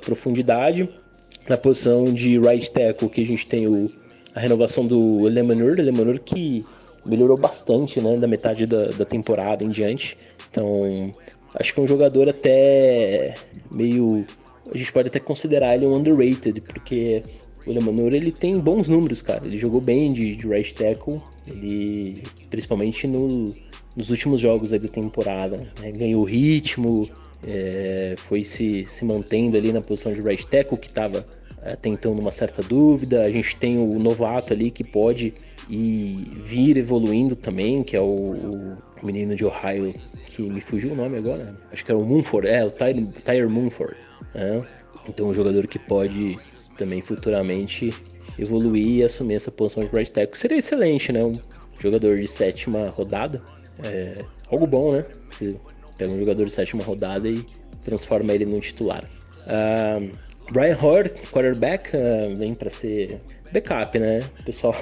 profundidade. 0.00 0.88
Na 1.48 1.56
posição 1.56 2.04
de 2.04 2.38
right 2.40 2.68
tackle, 2.72 3.08
que 3.08 3.20
a 3.20 3.24
gente 3.24 3.46
tem 3.46 3.68
o, 3.68 3.90
a 4.34 4.40
renovação 4.40 4.84
do 4.84 5.22
Lemanur, 5.24 5.76
Lemanur 5.78 6.18
que 6.18 6.64
melhorou 7.06 7.36
bastante 7.36 8.00
né, 8.00 8.16
da 8.16 8.26
metade 8.26 8.66
da, 8.66 8.86
da 8.86 9.04
temporada 9.04 9.62
em 9.62 9.68
diante. 9.68 10.16
Então, 10.50 11.12
acho 11.54 11.72
que 11.72 11.78
é 11.78 11.82
um 11.82 11.86
jogador 11.86 12.28
até 12.28 13.34
meio 13.70 14.26
a 14.72 14.76
gente 14.76 14.92
pode 14.92 15.08
até 15.08 15.18
considerar 15.18 15.74
ele 15.74 15.86
um 15.86 15.94
underrated, 15.94 16.60
porque 16.60 17.22
o 17.66 17.72
Lemanor 17.72 18.14
ele 18.14 18.30
tem 18.30 18.58
bons 18.58 18.88
números, 18.88 19.20
cara. 19.20 19.46
Ele 19.46 19.58
jogou 19.58 19.80
bem 19.80 20.12
de, 20.12 20.36
de 20.36 20.46
right 20.46 20.74
tackle, 20.74 21.20
ele 21.46 22.22
principalmente 22.48 23.06
no, 23.06 23.52
nos 23.96 24.10
últimos 24.10 24.40
jogos 24.40 24.70
da 24.70 24.78
temporada, 24.78 25.56
né? 25.80 25.90
ganhou 25.92 26.22
ritmo, 26.24 27.08
é, 27.46 28.14
foi 28.16 28.44
se, 28.44 28.86
se 28.86 29.04
mantendo 29.04 29.56
ali 29.56 29.72
na 29.72 29.80
posição 29.80 30.12
de 30.12 30.20
right 30.20 30.46
tackle, 30.46 30.78
que 30.78 30.86
estava 30.86 31.26
é, 31.62 31.74
tentando 31.74 32.20
uma 32.20 32.32
certa 32.32 32.62
dúvida. 32.62 33.24
A 33.24 33.30
gente 33.30 33.56
tem 33.56 33.78
o 33.78 33.98
novato 33.98 34.52
ali 34.52 34.70
que 34.70 34.84
pode 34.84 35.34
ir, 35.68 36.16
vir 36.44 36.76
evoluindo 36.76 37.34
também, 37.34 37.82
que 37.82 37.96
é 37.96 38.00
o, 38.00 38.76
o 39.02 39.06
menino 39.06 39.34
de 39.34 39.44
Ohio, 39.44 39.92
que 40.26 40.42
me 40.42 40.60
fugiu 40.60 40.92
o 40.92 40.96
nome 40.96 41.18
agora. 41.18 41.56
Acho 41.72 41.84
que 41.84 41.90
era 41.90 41.98
o 41.98 42.04
Moonford, 42.04 42.48
é, 42.48 42.64
o 42.64 42.70
Tyler, 42.70 43.06
Tyler 43.24 43.50
Moonford. 43.50 44.05
Né? 44.34 44.62
Então, 45.08 45.28
um 45.28 45.34
jogador 45.34 45.66
que 45.66 45.78
pode 45.78 46.38
também 46.76 47.00
futuramente 47.00 47.92
evoluir 48.38 48.98
e 48.98 49.04
assumir 49.04 49.34
essa 49.34 49.50
posição 49.50 49.84
de 49.84 49.90
right 49.94 50.10
tackle 50.10 50.38
seria 50.38 50.58
excelente, 50.58 51.12
né? 51.12 51.24
Um 51.24 51.34
jogador 51.78 52.16
de 52.18 52.28
sétima 52.28 52.88
rodada, 52.90 53.42
é 53.84 54.24
algo 54.50 54.66
bom, 54.66 54.92
né? 54.92 55.04
Você 55.30 55.56
pega 55.96 56.10
um 56.10 56.18
jogador 56.18 56.44
de 56.44 56.50
sétima 56.50 56.82
rodada 56.82 57.28
e 57.28 57.44
transforma 57.84 58.32
ele 58.32 58.44
num 58.44 58.60
titular. 58.60 59.04
Uh, 59.46 60.10
Brian 60.52 60.78
Hoyer, 60.80 61.12
quarterback, 61.30 61.90
uh, 61.96 62.36
vem 62.36 62.54
para 62.54 62.70
ser 62.70 63.20
backup, 63.52 63.98
né? 63.98 64.18
O 64.40 64.44
pessoal, 64.44 64.74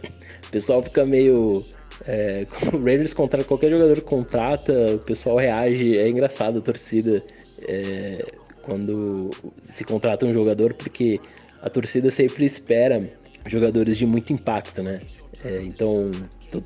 pessoal 0.52 0.82
fica 0.82 1.04
meio 1.04 1.64
é, 2.06 2.46
o 2.72 2.82
Raiders 2.82 3.12
contrata 3.12 3.44
qualquer 3.44 3.70
jogador 3.70 3.94
que 3.94 4.00
contrata, 4.02 4.72
o 4.94 4.98
pessoal 5.00 5.36
reage, 5.36 5.98
é 5.98 6.08
engraçado 6.08 6.58
a 6.58 6.62
torcida. 6.62 7.22
É, 7.68 8.24
quando 8.70 9.32
se 9.60 9.82
contrata 9.82 10.24
um 10.24 10.32
jogador, 10.32 10.74
porque 10.74 11.20
a 11.60 11.68
torcida 11.68 12.08
sempre 12.08 12.44
espera 12.44 13.10
jogadores 13.46 13.98
de 13.98 14.06
muito 14.06 14.32
impacto, 14.32 14.80
né? 14.80 15.00
É, 15.44 15.60
então, 15.62 16.08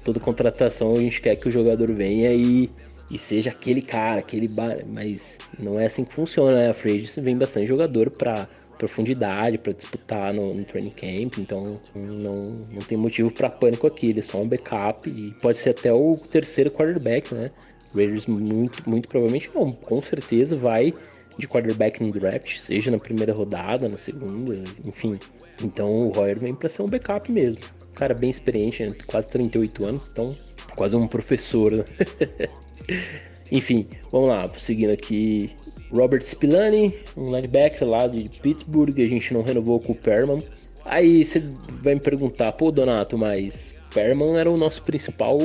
toda 0.05 0.21
contratação 0.21 0.97
a 0.97 1.01
gente 1.01 1.23
quer 1.23 1.35
que 1.37 1.49
o 1.49 1.51
jogador 1.51 1.91
venha 1.95 2.31
e, 2.35 2.69
e 3.11 3.19
seja 3.19 3.49
aquele 3.49 3.81
cara, 3.81 4.19
aquele 4.19 4.47
bar, 4.47 4.85
mas 4.87 5.39
não 5.59 5.81
é 5.81 5.87
assim 5.87 6.05
que 6.05 6.13
funciona, 6.13 6.55
né? 6.55 6.71
A 6.71 6.75
Free 6.75 7.07
vem 7.23 7.39
bastante 7.39 7.67
jogador 7.67 8.11
para 8.11 8.47
profundidade, 8.77 9.57
para 9.57 9.73
disputar 9.73 10.35
no, 10.35 10.53
no, 10.53 10.65
training 10.65 10.91
camp, 10.91 11.39
então 11.39 11.81
não, 11.95 12.43
não 12.43 12.83
tem 12.83 12.99
motivo 12.99 13.31
para 13.31 13.49
pânico 13.49 13.87
aqui, 13.87 14.11
ele 14.11 14.19
é 14.19 14.23
só 14.23 14.43
um 14.43 14.49
backup 14.49 15.09
e 15.09 15.31
pode 15.41 15.57
ser 15.57 15.71
até 15.71 15.91
o 15.91 16.17
terceiro 16.17 16.71
quarterback, 16.71 17.35
né? 17.35 17.51
Raiders 17.95 18.27
muito, 18.27 18.83
muito 18.87 19.09
provavelmente 19.09 19.51
não, 19.55 19.73
com 19.73 20.03
certeza 20.03 20.55
vai 20.57 20.93
de 21.39 21.49
quarterback 21.49 22.03
no 22.03 22.13
draft, 22.13 22.57
seja 22.57 22.91
na 22.91 22.99
primeira 22.99 23.33
rodada, 23.33 23.89
na 23.89 23.99
segunda, 23.99 24.55
enfim. 24.85 25.19
Então 25.63 25.93
o 25.93 26.09
Royer 26.11 26.39
vem 26.39 26.55
para 26.55 26.69
ser 26.69 26.83
um 26.83 26.89
backup 26.89 27.31
mesmo. 27.31 27.63
Um 27.91 27.95
cara 27.95 28.15
bem 28.15 28.31
experiente, 28.31 28.85
né? 28.85 28.93
quase 29.07 29.29
38 29.29 29.85
anos, 29.85 30.09
então 30.13 30.35
quase 30.75 30.97
um 30.97 31.07
professor. 31.07 31.73
Né? 31.73 31.85
enfim, 33.51 33.87
vamos 34.11 34.29
lá, 34.29 34.51
seguindo 34.57 34.91
aqui. 34.91 35.51
Robert 35.91 36.25
Spillane, 36.25 36.93
um 37.17 37.35
linebacker 37.35 37.87
lá 37.87 38.09
de 38.09 38.29
Pittsburgh, 38.41 38.99
a 38.99 39.07
gente 39.07 39.33
não 39.33 39.43
renovou 39.43 39.79
com 39.79 39.93
o 39.93 39.95
Perman. 39.95 40.41
Aí 40.85 41.25
você 41.25 41.41
vai 41.83 41.95
me 41.95 42.01
perguntar, 42.01 42.53
pô 42.53 42.73
Donato, 42.73 43.17
mas 43.17 43.75
Perman 43.95 44.39
era 44.39 44.51
o 44.51 44.57
nosso 44.57 44.83
principal 44.83 45.39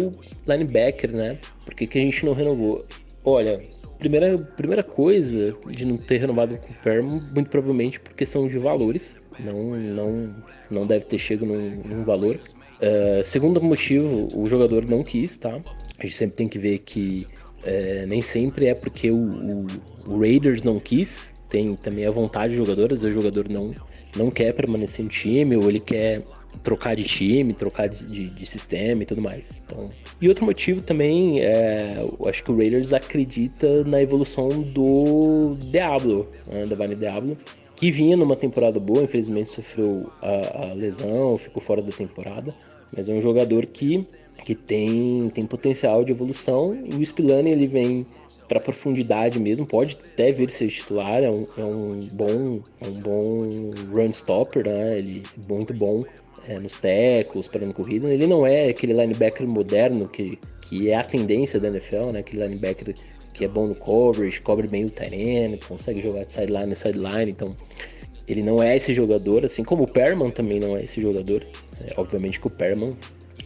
linebacker, 0.48 1.12
né? 1.12 1.38
Por 1.63 1.75
que, 1.75 1.86
que 1.86 2.00
a 2.00 2.01
gente 2.01 2.25
não 2.25 2.34
renovou? 2.34 2.84
Olha, 3.24 3.62
primeira, 4.00 4.38
primeira 4.38 4.82
coisa 4.82 5.56
de 5.70 5.86
não 5.86 5.98
ter 5.98 6.18
renovado 6.18 6.58
com 6.58 6.72
o 6.72 6.75
Permo, 6.75 7.22
muito 7.34 7.50
provavelmente 7.50 8.00
por 8.00 8.13
questão 8.13 8.48
de 8.48 8.58
valores. 8.58 9.18
Não, 9.39 9.75
não, 9.75 10.36
não 10.70 10.88
deve 10.88 11.06
ter 11.06 11.20
chegado 11.20 11.48
num, 11.48 11.82
num 11.86 12.03
valor. 12.03 12.36
Uh, 12.36 13.24
segundo 13.24 13.62
motivo, 13.62 14.27
o 14.34 14.48
jogador 14.48 14.89
não 14.89 15.03
quis, 15.03 15.38
tá? 15.38 15.60
A 15.98 16.03
gente 16.03 16.15
sempre 16.15 16.38
tem 16.38 16.48
que 16.48 16.58
ver 16.58 16.79
que 16.79 17.27
uh, 17.63 18.08
nem 18.08 18.22
sempre 18.22 18.68
é 18.68 18.74
porque 18.74 19.12
o, 19.12 19.29
o, 19.29 19.68
o, 20.08 20.20
Raiders 20.20 20.63
não 20.63 20.79
quis. 20.79 21.34
Tem 21.50 21.74
também 21.75 22.06
a 22.06 22.12
vontade 22.12 22.53
de 22.53 22.58
jogadores, 22.58 23.00
o 23.01 23.12
jogador 23.12 23.50
não, 23.50 23.74
não 24.15 24.29
quer 24.29 24.53
permanecer 24.53 25.03
no 25.03 25.10
time, 25.10 25.56
ou 25.56 25.68
ele 25.68 25.79
quer 25.79 26.24
trocar 26.63 26.96
de 26.96 27.04
time, 27.04 27.54
trocar 27.54 27.88
de, 27.88 28.06
de, 28.06 28.30
de, 28.30 28.46
sistema 28.46 29.04
e 29.04 29.06
tudo 29.06 29.22
mais. 29.22 29.60
Então, 29.66 29.86
e 30.22 30.28
outro 30.28 30.46
motivo 30.46 30.82
também 30.82 31.42
é, 31.42 31.98
eu 31.98 32.28
acho 32.28 32.44
que 32.44 32.51
o 32.51 32.58
Raiders 32.58 32.94
acredita 32.94 33.84
na 33.84 34.01
evolução 34.01 34.50
do 34.50 35.56
Diablo, 35.72 36.28
né, 36.48 36.66
da 36.66 36.75
Vale 36.75 36.96
Diablo, 36.96 37.38
que 37.75 37.92
vinha 37.92 38.18
numa 38.18 38.36
temporada 38.36 38.80
boa, 38.80 39.04
infelizmente 39.04 39.50
sofreu 39.50 40.04
a, 40.22 40.72
a, 40.72 40.74
lesão, 40.74 41.38
ficou 41.38 41.62
fora 41.62 41.82
da 41.82 41.92
temporada, 41.92 42.54
mas 42.96 43.08
é 43.08 43.13
um 43.13 43.22
jogador 43.22 43.66
que, 43.66 44.06
que 44.44 44.54
tem, 44.54 45.30
tem 45.30 45.46
potencial 45.46 46.04
de 46.04 46.12
evolução 46.12 46.78
e 46.92 46.96
o 46.96 47.06
Spillane 47.06 47.51
ele 47.51 47.68
vem 47.68 48.06
para 48.50 48.60
profundidade 48.60 49.39
mesmo, 49.39 49.65
pode 49.65 49.98
até 50.13 50.32
vir 50.32 50.50
ser 50.50 50.68
titular, 50.68 51.24
é 51.24 51.29
um, 51.29 51.48
é 51.56 51.63
um 51.63 52.08
bom 52.13 52.60
é 52.82 52.88
um 52.88 53.00
bom 53.00 53.72
run 53.94 54.08
stopper, 54.08 54.68
né? 54.68 54.98
Ele 54.98 55.24
é 55.24 55.53
muito 55.53 55.72
bom 55.72 56.03
é, 56.48 56.60
nos 56.60 56.74
tackles, 56.74 57.48
parando 57.48 57.74
corrida. 57.75 58.12
Ele 58.12 58.25
não 58.25 58.46
é 58.46 58.70
aquele 58.70 58.94
linebacker 58.94 59.48
moderno 59.48 60.10
que, 60.10 60.39
que 60.62 60.89
é 60.89 60.96
a 60.96 61.03
tendência 61.03 61.60
da 61.60 61.68
NFL, 61.68 62.12
né? 62.12 62.20
Aquele 62.20 62.44
linebacker 62.44 62.96
que 63.34 63.46
é 63.46 63.48
bom 63.48 63.68
no 63.68 63.75
coverage, 63.75 64.41
cobre 64.41 64.68
bem 64.68 64.86
o 64.86 64.89
terreno, 64.89 65.58
consegue 65.68 66.01
jogar 66.01 66.25
de 66.25 66.34
sideline 66.34 66.74
a 66.74 66.75
sideline. 66.75 67.32
Então, 67.32 67.56
ele 68.27 68.41
não 68.41 68.62
é 68.62 68.75
esse 68.75 68.94
jogador, 68.94 69.46
assim 69.46 69.63
como 69.63 69.84
o 69.84 69.88
Perman 69.88 70.32
também 70.32 70.60
não 70.60 70.75
é 70.75 70.84
esse 70.84 71.00
jogador. 71.00 71.46
É, 71.82 71.94
obviamente 71.98 72.39
que 72.39 72.48
o 72.48 72.50
Perman 72.50 72.94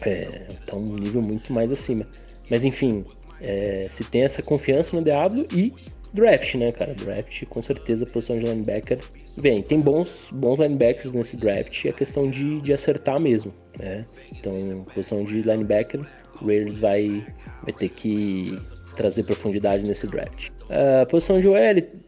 é, 0.00 0.46
tá 0.66 0.76
um 0.76 0.96
nível 0.96 1.20
muito 1.20 1.52
mais 1.52 1.70
acima. 1.70 2.06
Mas 2.50 2.64
enfim, 2.64 3.04
é, 3.44 3.88
se 3.90 4.02
tem 4.04 4.22
essa 4.22 4.42
confiança 4.42 4.96
no 4.96 5.04
Diablo 5.04 5.46
e 5.52 5.72
draft, 6.14 6.54
né, 6.54 6.72
cara? 6.72 6.94
Draft, 6.94 7.44
com 7.46 7.62
certeza, 7.62 8.06
posição 8.06 8.38
de 8.38 8.46
linebacker. 8.46 8.98
Bem, 9.36 9.62
tem 9.62 9.80
bons, 9.80 10.28
bons 10.32 10.58
linebackers 10.58 11.12
nesse 11.12 11.36
draft, 11.36 11.84
é 11.84 11.92
questão 11.92 12.30
de, 12.30 12.60
de 12.60 12.72
acertar 12.72 13.20
mesmo, 13.20 13.52
né? 13.78 14.06
Então, 14.32 14.86
posição 14.94 15.24
de 15.24 15.42
linebacker, 15.42 16.00
o 16.40 16.46
Raiders 16.46 16.78
vai, 16.78 17.26
vai 17.62 17.72
ter 17.72 17.90
que 17.90 18.56
trazer 18.96 19.24
profundidade 19.24 19.86
nesse 19.86 20.06
draft. 20.06 20.50
A 21.02 21.04
posição 21.04 21.38
de 21.38 21.48
OL 21.48 21.56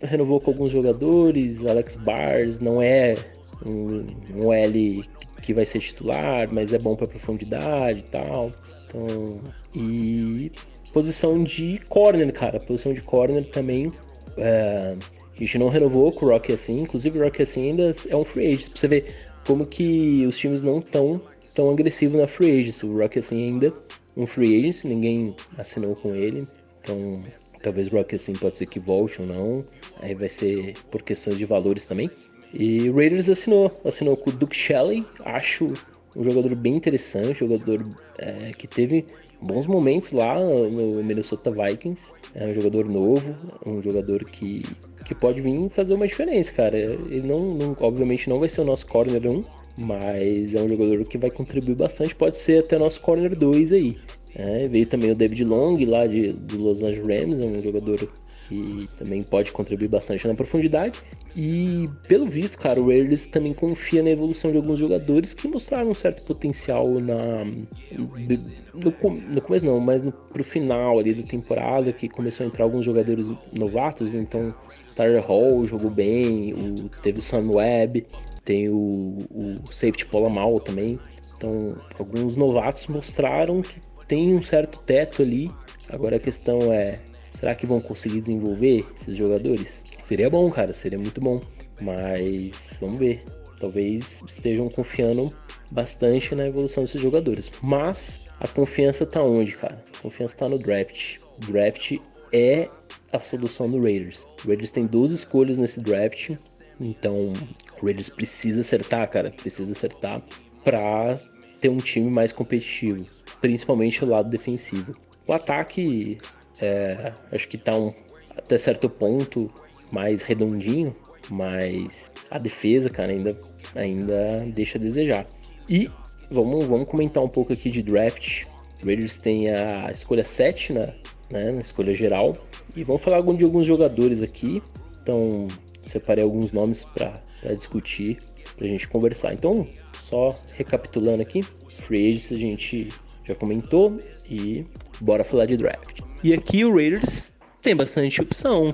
renovou 0.03 0.41
com 0.41 0.53
alguns 0.53 0.71
jogadores, 0.71 1.65
Alex 1.67 1.97
Bars 1.97 2.61
não 2.61 2.81
é 2.81 3.17
um, 3.65 4.07
um 4.35 4.47
OL 4.47 5.05
que 5.43 5.53
vai 5.53 5.67
ser 5.67 5.81
titular, 5.81 6.49
mas 6.53 6.73
é 6.73 6.79
bom 6.79 6.97
para 6.97 7.07
profundidade 7.07 8.01
e 8.01 8.11
tal. 8.11 8.53
Então, 8.89 9.41
e 9.75 10.53
posição 10.97 11.45
de 11.45 11.79
corner, 11.91 12.33
cara. 12.33 12.59
Posição 12.59 12.95
de 12.95 13.03
corner 13.03 13.45
também. 13.51 13.93
É, 14.39 14.97
A 15.37 15.39
gente 15.39 15.59
não 15.59 15.69
renovou 15.69 16.11
com 16.11 16.25
o 16.25 16.31
Rock 16.31 16.55
assim, 16.55 16.81
inclusive 16.81 17.19
o 17.19 17.23
Rock 17.23 17.43
assim 17.43 17.69
ainda 17.69 17.95
é 18.09 18.17
um 18.17 18.25
free 18.25 18.47
agent. 18.47 18.71
Pra 18.71 18.81
você 18.81 18.89
ver 18.89 19.15
como 19.47 19.67
que 19.67 20.25
os 20.27 20.39
times 20.39 20.63
não 20.63 20.79
estão 20.79 21.21
tão 21.55 21.71
agressivos 21.71 22.19
na 22.19 22.27
free 22.27 22.61
agent. 22.61 22.83
O 22.83 22.97
Rock 22.97 23.19
assim 23.19 23.45
ainda 23.45 23.71
um 24.17 24.27
free 24.27 24.59
agent, 24.59 24.85
ninguém 24.85 25.37
assinou 25.59 25.95
com 25.97 26.15
ele. 26.15 26.47
Então 26.81 27.23
talvez 27.63 27.89
o 27.89 27.97
Rock 27.97 28.17
assim 28.17 28.33
pode 28.33 28.57
ser 28.57 28.65
que 28.65 28.81
volte 28.81 29.21
ou 29.21 29.29
não. 29.29 29.63
Aí 30.01 30.15
vai 30.15 30.31
ser 30.31 30.73
por 30.91 31.03
questões 31.03 31.37
de 31.37 31.45
valores 31.45 31.85
também. 31.85 32.11
E 32.55 32.89
o 32.89 32.97
Raiders 32.97 33.29
assinou, 33.29 33.71
assinou 33.85 34.17
com 34.17 34.31
o 34.31 34.33
Duke 34.33 34.57
Shelley, 34.57 35.05
acho 35.27 35.75
um 36.17 36.25
jogador 36.25 36.55
bem 36.55 36.75
interessante, 36.75 37.41
jogador 37.41 37.85
é, 38.19 38.53
que 38.57 38.67
teve 38.67 39.05
bons 39.41 39.67
momentos 39.67 40.13
lá 40.13 40.39
no 40.39 41.03
Minnesota 41.03 41.51
Vikings. 41.51 42.13
É 42.35 42.47
um 42.47 42.55
jogador 42.55 42.87
novo, 42.87 43.35
um 43.65 43.83
jogador 43.83 44.25
que, 44.25 44.63
que 45.05 45.15
pode 45.15 45.41
vir 45.41 45.71
fazer 45.71 45.95
uma 45.95 46.07
diferença, 46.07 46.53
cara. 46.53 46.79
Ele 46.79 47.27
não, 47.27 47.55
não, 47.55 47.77
obviamente 47.81 48.29
não 48.29 48.39
vai 48.39 48.49
ser 48.49 48.61
o 48.63 48.65
nosso 48.65 48.87
corner 48.87 49.27
1, 49.27 49.45
mas 49.79 50.55
é 50.55 50.63
um 50.63 50.69
jogador 50.69 51.05
que 51.05 51.19
vai 51.19 51.31
contribuir 51.31 51.77
bastante, 51.77 52.15
pode 52.15 52.37
ser 52.37 52.61
até 52.61 52.79
nosso 52.79 53.01
corner 53.01 53.37
2 53.39 53.73
aí. 53.73 53.97
É, 54.35 54.69
veio 54.69 54.85
também 54.85 55.11
o 55.11 55.15
David 55.15 55.45
Long 55.45 55.79
lá 55.87 56.07
de, 56.07 56.33
do 56.33 56.59
Los 56.59 56.83
Angeles 56.83 57.07
Rams, 57.07 57.41
é 57.41 57.45
um 57.45 57.59
jogador 57.59 58.07
que 58.49 58.89
também 58.99 59.23
pode 59.23 59.53
contribuir 59.53 59.89
bastante 59.89 60.27
na 60.27 60.35
profundidade. 60.35 61.03
E 61.35 61.89
pelo 62.09 62.27
visto, 62.27 62.59
cara, 62.59 62.81
o 62.81 62.89
Raiders 62.89 63.27
também 63.27 63.53
confia 63.53 64.03
na 64.03 64.11
evolução 64.11 64.51
de 64.51 64.57
alguns 64.57 64.79
jogadores 64.79 65.35
que 65.35 65.47
mostraram 65.47 65.91
um 65.91 65.95
certo 65.95 66.23
potencial 66.23 66.89
na 67.01 67.45
no, 67.45 69.31
no 69.35 69.41
começo 69.41 69.67
não, 69.67 69.79
mas 69.79 70.03
no, 70.03 70.13
pro 70.13 70.43
final 70.43 70.99
ali 70.99 71.13
da 71.13 71.27
temporada 71.27 71.93
que 71.93 72.09
começou 72.09 72.45
a 72.45 72.47
entrar 72.47 72.65
alguns 72.65 72.85
jogadores 72.85 73.35
novatos, 73.53 74.15
então 74.15 74.55
Tyler 74.95 75.23
Hall 75.23 75.67
jogou 75.67 75.91
bem, 75.91 76.55
o, 76.55 76.89
teve 77.03 77.19
o 77.19 77.23
Sam 77.23 77.51
Webb, 77.51 78.07
tem 78.45 78.71
o, 78.71 79.19
o 79.31 79.73
safety 79.73 80.07
Paula 80.07 80.31
Mal 80.31 80.59
também. 80.61 80.99
Então, 81.37 81.77
alguns 81.99 82.37
novatos 82.37 82.87
mostraram 82.87 83.61
que 83.61 83.79
tem 84.09 84.35
um 84.35 84.43
certo 84.43 84.79
teto 84.87 85.21
ali. 85.21 85.51
Agora 85.91 86.17
a 86.17 86.19
questão 86.21 86.73
é 86.73 86.99
Será 87.39 87.55
que 87.55 87.67
vão 87.67 87.81
conseguir 87.81 88.21
desenvolver 88.23 88.85
esses 89.01 89.17
jogadores? 89.17 89.85
Seria 90.03 90.31
bom, 90.31 90.51
cara, 90.51 90.73
seria 90.73 90.99
muito 90.99 91.21
bom. 91.21 91.41
Mas 91.81 92.53
vamos 92.81 92.99
ver. 92.99 93.23
Talvez 93.61 94.23
estejam 94.27 94.69
confiando 94.69 95.33
bastante 95.71 96.35
na 96.35 96.47
evolução 96.47 96.85
desses 96.85 97.01
jogadores. 97.01 97.51
Mas 97.63 98.27
a 98.41 98.49
confiança 98.49 99.07
tá 99.07 99.23
onde, 99.23 99.53
cara? 99.53 99.83
A 99.99 100.03
confiança 100.03 100.37
tá 100.37 100.49
no 100.49 100.59
draft. 100.59 101.19
O 101.37 101.53
draft 101.53 101.99
é 102.33 102.69
a 103.13 103.21
solução 103.21 103.71
do 103.71 103.81
Raiders. 103.81 104.27
O 104.45 104.49
Raiders 104.49 104.71
tem 104.71 104.87
duas 104.87 105.11
escolhas 105.11 105.59
nesse 105.59 105.81
draft. 105.81 106.31
Então, 106.79 107.33
o 107.81 107.85
Raiders 107.85 108.09
precisa 108.09 108.61
acertar, 108.61 109.09
cara. 109.11 109.31
Precisa 109.31 109.73
acertar 109.73 110.23
para 110.65 111.19
ter 111.61 111.69
um 111.69 111.79
time 111.79 112.11
mais 112.11 112.33
competitivo. 112.33 113.07
Principalmente 113.41 114.05
o 114.05 114.09
lado 114.09 114.29
defensivo. 114.29 114.93
O 115.27 115.33
ataque 115.33 116.19
é, 116.61 117.13
acho 117.33 117.49
que 117.49 117.59
tá 117.59 117.77
um, 117.77 117.93
até 118.37 118.59
certo 118.59 118.89
ponto 118.89 119.51
mais 119.93 120.23
redondinho, 120.23 120.95
mas 121.31 122.11
a 122.31 122.39
defesa, 122.39 122.89
cara, 122.91 123.13
ainda, 123.13 123.37
ainda 123.75 124.47
deixa 124.55 124.79
a 124.79 124.81
desejar. 124.81 125.27
E 125.69 125.91
vamos, 126.31 126.65
vamos 126.67 126.89
comentar 126.89 127.23
um 127.23 127.29
pouco 127.29 127.53
aqui 127.53 127.71
de 127.71 127.83
draft. 127.83 128.45
O 128.83 128.87
Raiders 128.87 129.17
tem 129.17 129.51
a 129.51 129.91
escolha 129.91 130.25
7 130.25 130.73
na, 130.73 130.87
né, 131.31 131.53
na 131.53 131.61
escolha 131.61 131.95
geral. 131.95 132.37
E 132.75 132.85
vamos 132.85 133.03
falar 133.03 133.21
de 133.21 133.45
alguns 133.45 133.67
jogadores 133.67 134.23
aqui. 134.23 134.63
Então, 135.03 135.49
separei 135.83 136.25
alguns 136.25 136.53
nomes 136.53 136.85
para 136.85 137.23
discutir, 137.55 138.19
para 138.57 138.67
a 138.67 138.69
gente 138.69 138.89
conversar. 138.89 139.33
Então, 139.33 139.67
só 139.93 140.35
recapitulando 140.55 141.23
aqui: 141.23 141.43
Free 141.43 142.13
Agents 142.13 142.33
a 142.33 142.37
gente 142.37 142.89
já 143.25 143.35
comentou 143.35 143.97
e 144.29 144.67
bora 145.01 145.25
falar 145.25 145.47
de 145.47 145.57
draft. 145.57 146.06
E 146.27 146.35
aqui 146.35 146.65
o 146.65 146.75
Raiders 146.75 147.33
tem 147.63 147.77
bastante 147.77 148.21
opção. 148.21 148.73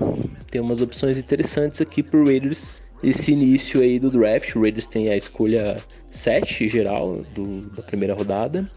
Tem 0.49 0.59
umas 0.59 0.81
opções 0.81 1.19
interessantes 1.19 1.79
aqui 1.81 2.01
pro 2.01 2.25
Raiders 2.25 2.81
esse 3.03 3.31
início 3.31 3.79
aí 3.79 3.99
do 3.99 4.09
draft. 4.09 4.55
O 4.55 4.61
Raiders 4.61 4.87
tem 4.87 5.09
a 5.09 5.15
escolha 5.15 5.77
7 6.09 6.67
geral 6.67 7.21
do, 7.35 7.69
da 7.69 7.83
primeira 7.83 8.15
rodada. 8.15 8.67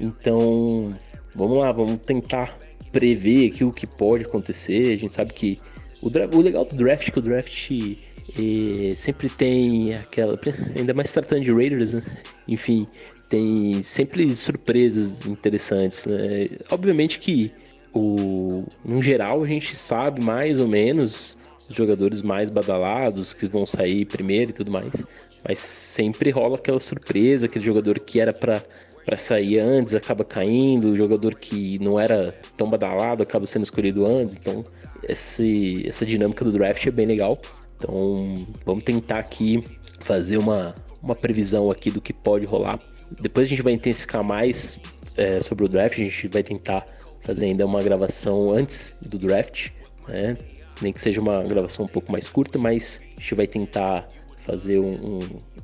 Então, 0.00 0.92
vamos 1.36 1.56
lá, 1.56 1.70
vamos 1.70 2.00
tentar 2.00 2.58
prever 2.90 3.52
aqui 3.52 3.62
o 3.62 3.70
que 3.70 3.86
pode 3.86 4.24
acontecer. 4.24 4.94
A 4.94 4.96
gente 4.96 5.12
sabe 5.12 5.32
que 5.32 5.60
o, 6.02 6.08
o 6.08 6.40
legal 6.40 6.64
do 6.64 6.74
draft 6.74 7.06
é 7.06 7.12
que 7.12 7.18
o 7.20 7.22
draft 7.22 7.70
eh, 7.70 8.92
sempre 8.96 9.30
tem 9.30 9.94
aquela. 9.94 10.36
Ainda 10.76 10.92
mais 10.92 11.12
tratando 11.12 11.44
de 11.44 11.52
Raiders, 11.52 11.92
né? 11.92 12.02
enfim, 12.48 12.88
tem 13.28 13.84
sempre 13.84 14.28
surpresas 14.34 15.24
interessantes. 15.26 16.04
Né? 16.06 16.48
Obviamente 16.72 17.20
que 17.20 17.52
o, 17.94 18.64
no 18.84 19.00
geral, 19.00 19.42
a 19.42 19.46
gente 19.46 19.76
sabe 19.76 20.22
mais 20.22 20.60
ou 20.60 20.68
menos 20.68 21.36
os 21.68 21.74
jogadores 21.74 22.22
mais 22.22 22.50
badalados 22.50 23.32
que 23.32 23.46
vão 23.46 23.66
sair 23.66 24.04
primeiro 24.04 24.50
e 24.50 24.54
tudo 24.54 24.70
mais. 24.70 25.06
Mas 25.46 25.58
sempre 25.58 26.30
rola 26.30 26.56
aquela 26.56 26.80
surpresa, 26.80 27.46
aquele 27.46 27.64
jogador 27.64 27.98
que 28.00 28.20
era 28.20 28.32
para 28.32 28.62
para 29.06 29.16
sair 29.16 29.60
antes 29.60 29.94
acaba 29.94 30.24
caindo, 30.24 30.88
o 30.88 30.96
jogador 30.96 31.36
que 31.36 31.78
não 31.78 31.98
era 31.98 32.34
tão 32.56 32.68
badalado 32.68 33.22
acaba 33.22 33.46
sendo 33.46 33.62
escolhido 33.62 34.04
antes. 34.04 34.34
Então, 34.34 34.64
esse, 35.08 35.84
essa 35.86 36.04
dinâmica 36.04 36.44
do 36.44 36.50
draft 36.50 36.84
é 36.84 36.90
bem 36.90 37.06
legal. 37.06 37.40
Então, 37.78 38.34
vamos 38.64 38.82
tentar 38.82 39.20
aqui 39.20 39.62
fazer 40.00 40.38
uma, 40.38 40.74
uma 41.00 41.14
previsão 41.14 41.70
aqui 41.70 41.88
do 41.88 42.00
que 42.00 42.12
pode 42.12 42.46
rolar. 42.46 42.80
Depois 43.20 43.46
a 43.46 43.48
gente 43.48 43.62
vai 43.62 43.74
intensificar 43.74 44.24
mais 44.24 44.80
é, 45.16 45.38
sobre 45.38 45.64
o 45.64 45.68
draft, 45.68 46.00
a 46.00 46.02
gente 46.02 46.26
vai 46.26 46.42
tentar 46.42 46.84
fazer 47.26 47.46
ainda 47.46 47.66
uma 47.66 47.82
gravação 47.82 48.52
antes 48.52 48.92
do 49.02 49.18
draft, 49.18 49.70
né? 50.06 50.36
Nem 50.80 50.92
que 50.92 51.00
seja 51.00 51.20
uma 51.20 51.42
gravação 51.42 51.84
um 51.84 51.88
pouco 51.88 52.12
mais 52.12 52.28
curta, 52.28 52.58
mas 52.58 53.00
a 53.16 53.20
gente 53.20 53.34
vai 53.34 53.46
tentar 53.46 54.06
fazer 54.42 54.78
um, 54.78 54.94
um, 54.94 55.20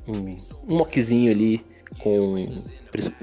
um, 0.07 0.37
mockzinho 0.67 1.31
ali 1.31 1.63
com 1.99 2.47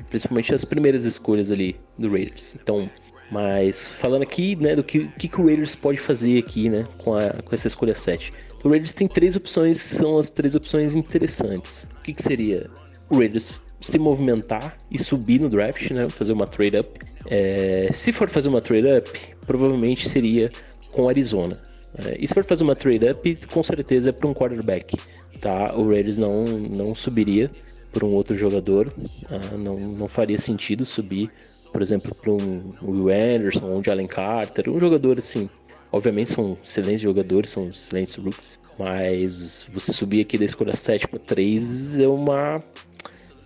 principalmente 0.09 0.55
as 0.55 0.65
primeiras 0.65 1.05
escolhas 1.05 1.51
ali 1.51 1.77
do 1.99 2.11
Raiders. 2.11 2.55
Então, 2.55 2.89
mas 3.31 3.87
falando 3.87 4.23
aqui, 4.23 4.57
né, 4.57 4.75
do 4.75 4.83
que, 4.83 5.09
que, 5.19 5.29
que 5.29 5.41
o 5.41 5.45
Raiders 5.45 5.75
pode 5.75 5.99
fazer 5.99 6.39
aqui, 6.39 6.69
né, 6.69 6.83
com, 6.99 7.15
a, 7.15 7.31
com 7.31 7.55
essa 7.55 7.67
escolha 7.67 7.95
7. 7.95 8.33
O 8.65 8.69
Raiders 8.69 8.93
tem 8.93 9.07
três 9.07 9.37
opções, 9.37 9.79
são 9.79 10.17
as 10.19 10.31
três 10.31 10.55
opções 10.55 10.95
interessantes. 10.95 11.87
O 11.99 12.03
que, 12.03 12.15
que 12.15 12.23
seria? 12.23 12.71
O 13.11 13.19
Raiders 13.19 13.61
se 13.81 13.99
movimentar 13.99 14.77
e 14.91 14.99
subir 14.99 15.41
no 15.41 15.49
draft, 15.49 15.91
né, 15.91 16.09
fazer 16.09 16.33
uma 16.33 16.47
trade 16.47 16.79
up 16.79 17.10
é, 17.27 17.91
se 17.93 18.13
for 18.13 18.29
fazer 18.29 18.49
uma 18.49 18.61
trade-up, 18.61 19.11
provavelmente 19.47 20.09
seria 20.09 20.51
com 20.93 21.09
Arizona. 21.09 21.57
É, 21.99 22.17
e 22.19 22.27
se 22.27 22.35
for 22.35 22.45
fazer 22.45 22.65
uma 22.65 22.77
trade-up, 22.77 23.39
com 23.53 23.63
certeza 23.63 24.11
é 24.11 24.13
para 24.13 24.29
um 24.29 24.35
quarterback. 24.35 24.97
Tá? 25.41 25.75
O 25.75 25.89
Raiders 25.89 26.19
não, 26.19 26.45
não 26.45 26.95
subiria 26.95 27.51
por 27.93 28.05
um 28.05 28.13
outro 28.13 28.37
jogador. 28.37 28.93
Ah, 29.29 29.57
não, 29.57 29.77
não 29.77 30.09
faria 30.09 30.39
sentido 30.39 30.85
subir, 30.85 31.31
por 31.73 31.83
exemplo, 31.83 32.15
para 32.15 32.31
um 32.31 32.73
Will 32.83 33.09
Anderson 33.09 33.67
ou 33.67 33.79
um 33.79 33.85
Jalen 33.85 34.07
Carter. 34.07 34.69
Um 34.69 34.79
jogador 34.79 35.19
assim. 35.19 35.49
Obviamente 35.93 36.31
são 36.31 36.57
excelentes 36.63 37.01
jogadores, 37.01 37.51
são 37.51 37.69
excelentes 37.69 38.15
rookies. 38.15 38.61
Mas 38.79 39.67
você 39.73 39.93
subir 39.93 40.21
aqui 40.21 40.39
da 40.39 40.45
escolha 40.45 40.77
7 40.77 41.09
para 41.09 41.19
3 41.19 41.99
é 41.99 42.07
uma 42.07 42.63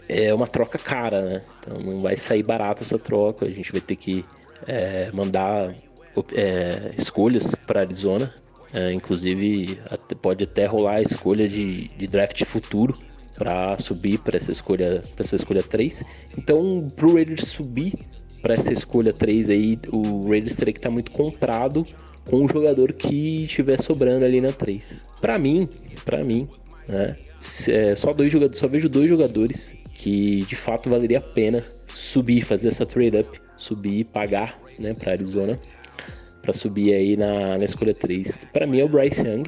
é 0.09 0.33
uma 0.33 0.47
troca 0.47 0.79
cara, 0.79 1.23
né? 1.23 1.43
Então 1.61 1.81
não 1.81 2.01
vai 2.01 2.17
sair 2.17 2.43
barato 2.43 2.83
essa 2.83 2.99
troca. 2.99 3.47
A 3.47 3.51
gente 3.51 3.73
vai 3.73 3.81
ter 3.81 3.97
que 3.97 4.25
é, 4.67 5.11
mandar 5.13 5.75
é, 6.35 6.93
escolhas 6.97 7.55
para 7.67 7.81
Arizona. 7.81 8.33
É, 8.73 8.93
inclusive 8.93 9.79
até, 9.89 10.15
pode 10.17 10.45
até 10.45 10.67
rolar 10.67 10.97
a 10.97 11.03
escolha 11.03 11.49
de, 11.49 11.89
de 11.89 12.07
draft 12.09 12.45
futuro 12.45 12.97
para 13.37 13.79
subir 13.79 14.19
para 14.19 14.37
essa 14.37 14.51
escolha 14.51 15.03
para 15.15 15.25
essa 15.25 15.37
escolha 15.37 15.63
3. 15.63 16.03
Então, 16.37 16.91
para 16.97 17.07
o 17.07 17.15
Raiders 17.15 17.49
subir 17.49 17.95
para 18.43 18.55
essa 18.55 18.73
escolha 18.73 19.13
3 19.13 19.51
aí, 19.51 19.79
o 19.93 20.29
Raiders 20.29 20.55
teria 20.55 20.73
que 20.73 20.79
estar 20.79 20.89
tá 20.89 20.93
muito 20.93 21.11
comprado 21.13 21.87
com 22.29 22.45
o 22.45 22.49
jogador 22.49 22.93
que 22.93 23.45
estiver 23.45 23.81
sobrando 23.81 24.25
ali 24.25 24.41
na 24.41 24.53
3. 24.53 24.97
Para 25.21 25.39
mim, 25.39 25.69
para 26.05 26.25
mim, 26.25 26.49
né, 26.89 27.17
é, 27.69 27.95
só 27.95 28.13
dois 28.13 28.31
jogadores, 28.33 28.59
só 28.59 28.67
vejo 28.67 28.89
dois 28.89 29.09
jogadores 29.09 29.84
que 29.95 30.41
de 30.41 30.57
fato 30.57 30.91
valeria 30.91 31.19
a 31.19 31.23
pena 31.23 31.63
subir, 31.89 32.43
fazer 32.43 32.69
essa 32.69 32.85
trade 32.85 33.19
up, 33.19 33.41
subir 33.57 34.05
pagar, 34.05 34.59
né, 34.79 34.93
para 34.95 35.13
Arizona, 35.13 35.59
para 36.43 36.53
subir 36.53 36.93
aí 36.93 37.17
na, 37.17 37.57
na 37.57 37.65
escolha 37.65 37.95
3. 37.95 38.39
Para 38.53 38.67
mim 38.67 38.81
é 38.81 38.85
o 38.85 38.89
Bryce 38.89 39.27
Young 39.27 39.45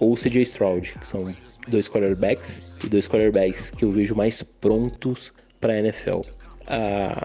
ou 0.00 0.12
o 0.12 0.16
CJ 0.16 0.42
Stroud, 0.42 0.94
que 0.98 1.06
são 1.06 1.32
dois 1.68 1.88
quarterbacks 1.88 2.78
e 2.84 2.88
dois 2.88 3.06
quarterbacks 3.06 3.70
que 3.70 3.84
eu 3.84 3.90
vejo 3.90 4.14
mais 4.14 4.42
prontos 4.42 5.32
para 5.60 5.74
a 5.74 5.78
NFL. 5.78 6.22
Ah, 6.66 7.22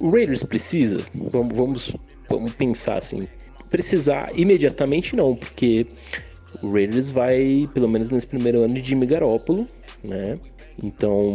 o 0.00 0.10
Raiders 0.10 0.42
precisa, 0.42 0.98
vamos, 1.14 1.56
vamos, 1.56 1.96
vamos 2.28 2.54
pensar 2.54 2.98
assim, 2.98 3.26
precisar 3.70 4.30
imediatamente 4.34 5.14
não, 5.14 5.36
porque 5.36 5.86
o 6.62 6.72
Raiders 6.72 7.10
vai, 7.10 7.68
pelo 7.72 7.88
menos 7.88 8.10
nesse 8.10 8.26
primeiro 8.26 8.62
ano, 8.62 8.74
de 8.74 8.82
Jimmy 8.82 9.06
Garoppolo, 9.06 9.66
né? 10.02 10.38
Então, 10.82 11.34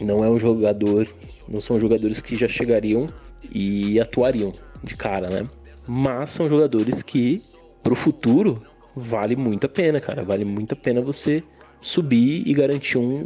não 0.00 0.24
é 0.24 0.28
um 0.28 0.38
jogador, 0.38 1.08
não 1.48 1.60
são 1.60 1.78
jogadores 1.78 2.20
que 2.20 2.34
já 2.34 2.48
chegariam 2.48 3.08
e 3.52 3.98
atuariam 4.00 4.52
de 4.82 4.96
cara, 4.96 5.28
né? 5.28 5.46
Mas 5.86 6.30
são 6.30 6.48
jogadores 6.48 7.02
que, 7.02 7.42
pro 7.82 7.94
futuro, 7.94 8.62
vale 8.94 9.36
muito 9.36 9.66
a 9.66 9.68
pena, 9.68 10.00
cara. 10.00 10.22
Vale 10.22 10.44
muito 10.44 10.72
a 10.72 10.76
pena 10.76 11.00
você 11.00 11.42
subir 11.80 12.46
e 12.46 12.52
garantir 12.52 12.98
um, 12.98 13.22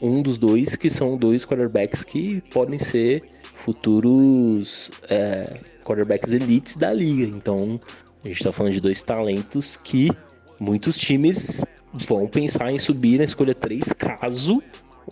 um 0.00 0.22
dos 0.22 0.38
dois, 0.38 0.76
que 0.76 0.88
são 0.88 1.16
dois 1.16 1.44
quarterbacks 1.44 2.02
que 2.02 2.40
podem 2.52 2.78
ser 2.78 3.22
futuros 3.64 4.90
é, 5.08 5.60
quarterbacks 5.84 6.32
elites 6.32 6.76
da 6.76 6.92
liga. 6.92 7.24
Então, 7.36 7.80
a 8.24 8.28
gente 8.28 8.38
está 8.38 8.52
falando 8.52 8.72
de 8.72 8.80
dois 8.80 9.02
talentos 9.02 9.76
que 9.76 10.10
muitos 10.58 10.96
times 10.96 11.64
vão 11.92 12.26
pensar 12.26 12.70
em 12.70 12.78
subir 12.78 13.18
na 13.18 13.24
escolha 13.24 13.54
3 13.54 13.82
caso 13.98 14.62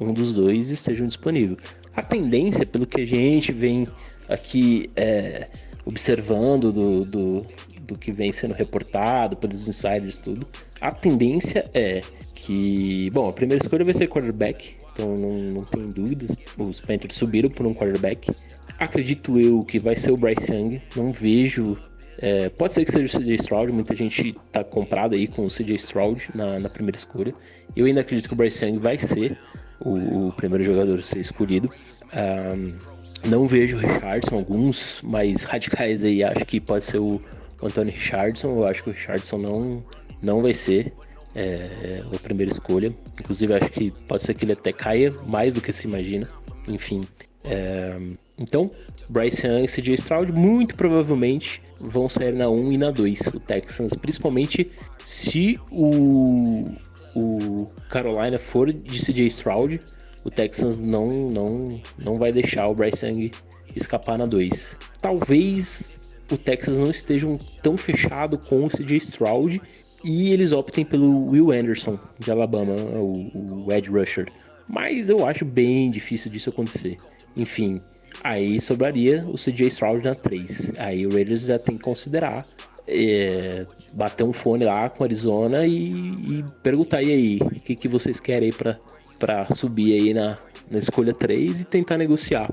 um 0.00 0.12
dos 0.12 0.32
dois 0.32 0.70
estejam 0.70 1.06
disponível. 1.06 1.56
A 1.94 2.02
tendência, 2.02 2.66
pelo 2.66 2.86
que 2.86 3.00
a 3.00 3.06
gente 3.06 3.52
vem 3.52 3.86
aqui 4.28 4.90
é, 4.96 5.48
observando 5.84 6.72
do, 6.72 7.04
do, 7.04 7.46
do 7.82 7.98
que 7.98 8.10
vem 8.10 8.32
sendo 8.32 8.54
reportado 8.54 9.36
pelos 9.36 9.68
insiders 9.68 10.16
tudo, 10.16 10.46
a 10.80 10.92
tendência 10.92 11.70
é 11.72 12.00
que, 12.34 13.10
bom, 13.12 13.28
a 13.28 13.32
primeira 13.32 13.62
escolha 13.62 13.84
vai 13.84 13.94
ser 13.94 14.08
quarterback, 14.08 14.74
então 14.92 15.16
não, 15.16 15.34
não 15.34 15.64
tem 15.64 15.88
dúvidas. 15.88 16.36
Os 16.58 16.80
Panthers 16.80 17.14
subiram 17.14 17.48
por 17.48 17.64
um 17.64 17.72
quarterback. 17.72 18.30
Acredito 18.78 19.38
eu 19.40 19.60
que 19.60 19.78
vai 19.78 19.96
ser 19.96 20.10
o 20.10 20.16
Bryce 20.16 20.52
Young. 20.52 20.82
Não 20.96 21.10
vejo. 21.10 21.78
É, 22.20 22.48
pode 22.48 22.74
ser 22.74 22.84
que 22.84 22.92
seja 22.92 23.18
o 23.18 23.20
CJ 23.20 23.34
Stroud, 23.36 23.72
muita 23.72 23.94
gente 23.94 24.36
tá 24.52 24.62
comprada 24.62 25.16
aí 25.16 25.26
com 25.26 25.46
o 25.46 25.48
CJ 25.48 25.74
Stroud 25.76 26.28
na, 26.34 26.58
na 26.60 26.68
primeira 26.68 26.96
escolha. 26.96 27.34
Eu 27.74 27.86
ainda 27.86 28.02
acredito 28.02 28.28
que 28.28 28.34
o 28.34 28.36
Bryce 28.36 28.64
Young 28.64 28.78
vai 28.78 28.98
ser 28.98 29.38
o, 29.80 30.28
o 30.28 30.32
primeiro 30.32 30.64
jogador 30.64 30.98
a 30.98 31.02
ser 31.02 31.20
escolhido. 31.20 31.70
Um, 32.12 32.94
não 33.28 33.48
vejo 33.48 33.76
o 33.76 33.80
Richardson, 33.80 34.36
alguns 34.36 35.00
mais 35.02 35.42
radicais 35.44 36.04
aí 36.04 36.22
acho 36.22 36.44
que 36.44 36.60
pode 36.60 36.84
ser 36.84 36.98
o, 36.98 37.20
o 37.60 37.66
Anthony 37.66 37.90
Richardson. 37.90 38.48
Eu 38.48 38.66
acho 38.66 38.82
que 38.82 38.90
o 38.90 38.92
Richardson 38.92 39.38
não, 39.38 39.84
não 40.22 40.42
vai 40.42 40.54
ser 40.54 40.92
é, 41.34 42.02
a 42.14 42.18
primeira 42.18 42.52
escolha. 42.52 42.94
Inclusive, 43.20 43.54
acho 43.54 43.70
que 43.70 43.90
pode 44.06 44.22
ser 44.22 44.34
que 44.34 44.44
ele 44.44 44.52
até 44.52 44.72
caia 44.72 45.12
mais 45.26 45.54
do 45.54 45.60
que 45.60 45.72
se 45.72 45.86
imagina. 45.86 46.28
Enfim. 46.68 47.02
É, 47.42 47.98
então, 48.38 48.70
Bryce 49.08 49.46
Young 49.46 49.64
e 49.64 49.68
CJ 49.68 49.94
Stroud 49.94 50.32
muito 50.32 50.74
provavelmente 50.74 51.62
vão 51.78 52.08
sair 52.08 52.34
na 52.34 52.48
1 52.48 52.72
e 52.72 52.78
na 52.78 52.90
2. 52.90 53.20
O 53.34 53.40
Texans, 53.40 53.94
principalmente 53.94 54.70
se 55.04 55.58
o, 55.70 56.64
o 57.14 57.68
Carolina 57.88 58.38
for 58.38 58.72
de 58.72 58.98
CJ 58.98 59.26
Stroud, 59.26 59.80
o 60.24 60.30
Texans 60.30 60.78
não, 60.78 61.30
não, 61.30 61.80
não 61.98 62.18
vai 62.18 62.32
deixar 62.32 62.68
o 62.68 62.74
Bryce 62.74 63.06
Young 63.06 63.30
escapar 63.76 64.18
na 64.18 64.26
2. 64.26 64.76
Talvez 65.00 66.24
o 66.30 66.36
Texas 66.36 66.78
não 66.78 66.90
esteja 66.90 67.26
tão 67.62 67.76
fechado 67.76 68.38
com 68.38 68.64
o 68.64 68.70
CJ 68.70 68.96
Stroud 68.96 69.60
e 70.02 70.30
eles 70.32 70.52
optem 70.52 70.84
pelo 70.84 71.26
Will 71.28 71.50
Anderson, 71.50 71.98
de 72.18 72.30
Alabama, 72.30 72.74
o, 72.74 73.64
o 73.66 73.72
Edge 73.72 73.90
Rusher. 73.90 74.30
Mas 74.68 75.10
eu 75.10 75.26
acho 75.26 75.44
bem 75.44 75.90
difícil 75.90 76.30
disso 76.30 76.50
acontecer. 76.50 76.96
Enfim, 77.36 77.76
aí 78.22 78.60
sobraria 78.60 79.24
o 79.26 79.34
CJ 79.34 79.68
Stroud 79.68 80.04
na 80.04 80.14
3. 80.14 80.72
Aí 80.78 81.06
o 81.06 81.12
Raiders 81.12 81.42
já 81.42 81.58
tem 81.58 81.76
que 81.76 81.84
considerar 81.84 82.46
é, 82.86 83.66
bater 83.94 84.24
um 84.24 84.32
fone 84.32 84.64
lá 84.64 84.88
com 84.88 85.04
Arizona 85.04 85.66
e, 85.66 85.86
e 85.88 86.44
perguntar 86.62 87.02
e 87.02 87.12
aí, 87.12 87.38
o 87.40 87.50
que, 87.60 87.74
que 87.74 87.88
vocês 87.88 88.20
querem 88.20 88.50
aí 88.50 88.74
para 89.18 89.54
subir 89.54 90.00
aí 90.00 90.14
na, 90.14 90.36
na 90.70 90.78
escolha 90.78 91.12
3 91.12 91.60
e 91.60 91.64
tentar 91.64 91.98
negociar 91.98 92.52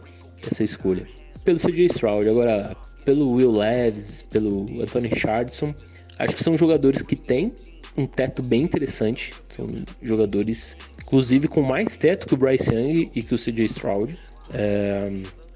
essa 0.49 0.63
escolha. 0.63 1.05
Pelo 1.43 1.59
CJ 1.59 1.85
Stroud, 1.87 2.29
agora 2.29 2.75
pelo 3.03 3.31
Will 3.31 3.51
Leves, 3.51 4.21
pelo 4.23 4.81
Anthony 4.81 5.07
Richardson, 5.07 5.73
Acho 6.21 6.35
que 6.35 6.43
são 6.43 6.55
jogadores 6.55 7.01
que 7.01 7.15
têm 7.15 7.51
um 7.97 8.05
teto 8.05 8.43
bem 8.43 8.61
interessante. 8.61 9.33
São 9.49 9.67
jogadores, 10.03 10.77
inclusive, 11.01 11.47
com 11.47 11.63
mais 11.63 11.97
teto 11.97 12.27
que 12.27 12.35
o 12.35 12.37
Bryce 12.37 12.71
Young 12.71 13.11
e 13.15 13.23
que 13.23 13.33
o 13.33 13.37
CJ 13.37 13.65
Stroud. 13.65 14.15
É, 14.53 15.11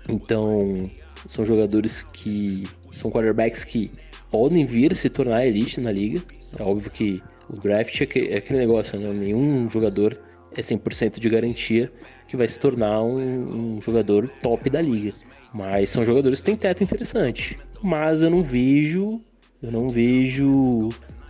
então, 0.09 0.89
são 1.27 1.45
jogadores 1.45 2.01
que 2.01 2.63
são 2.91 3.11
quarterbacks 3.11 3.63
que 3.63 3.91
podem 4.35 4.65
vir 4.65 4.93
se 4.97 5.09
tornar 5.09 5.47
elite 5.47 5.79
na 5.79 5.93
liga. 5.93 6.21
É 6.59 6.61
óbvio 6.61 6.91
que 6.91 7.23
o 7.49 7.55
draft 7.55 8.01
é, 8.01 8.33
é 8.33 8.37
aquele 8.39 8.59
negócio, 8.59 8.99
né? 8.99 9.13
Nenhum 9.13 9.69
jogador 9.69 10.17
é 10.53 10.59
100% 10.59 11.21
de 11.21 11.29
garantia 11.29 11.89
que 12.27 12.35
vai 12.35 12.45
se 12.45 12.59
tornar 12.59 13.01
um, 13.01 13.77
um, 13.77 13.81
jogador 13.81 14.27
top 14.41 14.69
da 14.69 14.81
liga. 14.81 15.13
Mas 15.53 15.89
são 15.89 16.03
jogadores 16.03 16.41
que 16.41 16.47
têm 16.47 16.57
teto 16.57 16.83
interessante. 16.83 17.55
Mas 17.81 18.23
eu 18.23 18.29
não 18.29 18.43
vejo 18.43 19.21
eu 19.63 19.71
não 19.71 19.87
vejo 19.89 20.89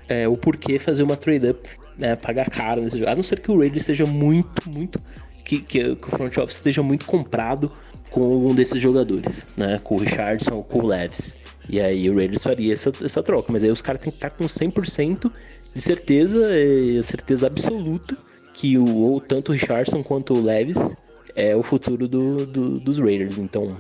é, 0.10 0.28
o 0.28 0.36
porquê 0.36 0.80
fazer 0.80 1.04
uma 1.04 1.16
trade-up, 1.16 1.70
né, 1.96 2.16
pagar 2.16 2.50
caro 2.50 2.82
nesse 2.82 2.98
jogo. 2.98 3.12
A 3.12 3.16
não 3.16 3.22
ser 3.22 3.40
que 3.40 3.52
o 3.52 3.60
Raiders 3.60 3.86
seja 3.86 4.08
muito, 4.08 4.68
muito. 4.68 5.00
Que, 5.46 5.60
que, 5.60 5.96
que, 5.96 6.08
o 6.08 6.10
front 6.10 6.36
office 6.38 6.56
esteja 6.56 6.82
muito 6.82 7.06
comprado 7.06 7.72
com 8.10 8.24
algum 8.24 8.56
desses 8.56 8.82
jogadores, 8.82 9.46
né? 9.56 9.80
Com 9.84 9.94
o 9.94 10.00
Richardson 10.00 10.64
com 10.64 10.80
o 10.80 10.88
Leves. 10.88 11.38
E 11.70 11.80
aí 11.80 12.10
o 12.10 12.16
Raiders 12.16 12.44
faria 12.44 12.74
essa, 12.74 12.92
essa 13.04 13.24
troca. 13.24 13.52
Mas 13.52 13.64
aí 13.64 13.72
os 13.72 13.82
caras 13.82 14.02
têm 14.02 14.12
que 14.12 14.18
estar 14.18 14.30
com 14.30 14.46
100% 14.46 15.32
de 15.74 15.82
certeza, 15.82 16.46
é, 16.56 17.02
certeza 17.02 17.48
absoluta, 17.48 18.18
que 18.54 18.78
o, 18.78 18.98
ou 18.98 19.20
tanto 19.20 19.50
o 19.50 19.54
Richardson 19.54 20.02
quanto 20.04 20.34
o 20.34 20.42
Leves 20.42 20.78
é 21.36 21.56
o 21.56 21.62
futuro 21.62 22.08
do, 22.08 22.46
do, 22.46 22.80
dos 22.80 22.98
Raiders. 22.98 23.38
Então, 23.38 23.76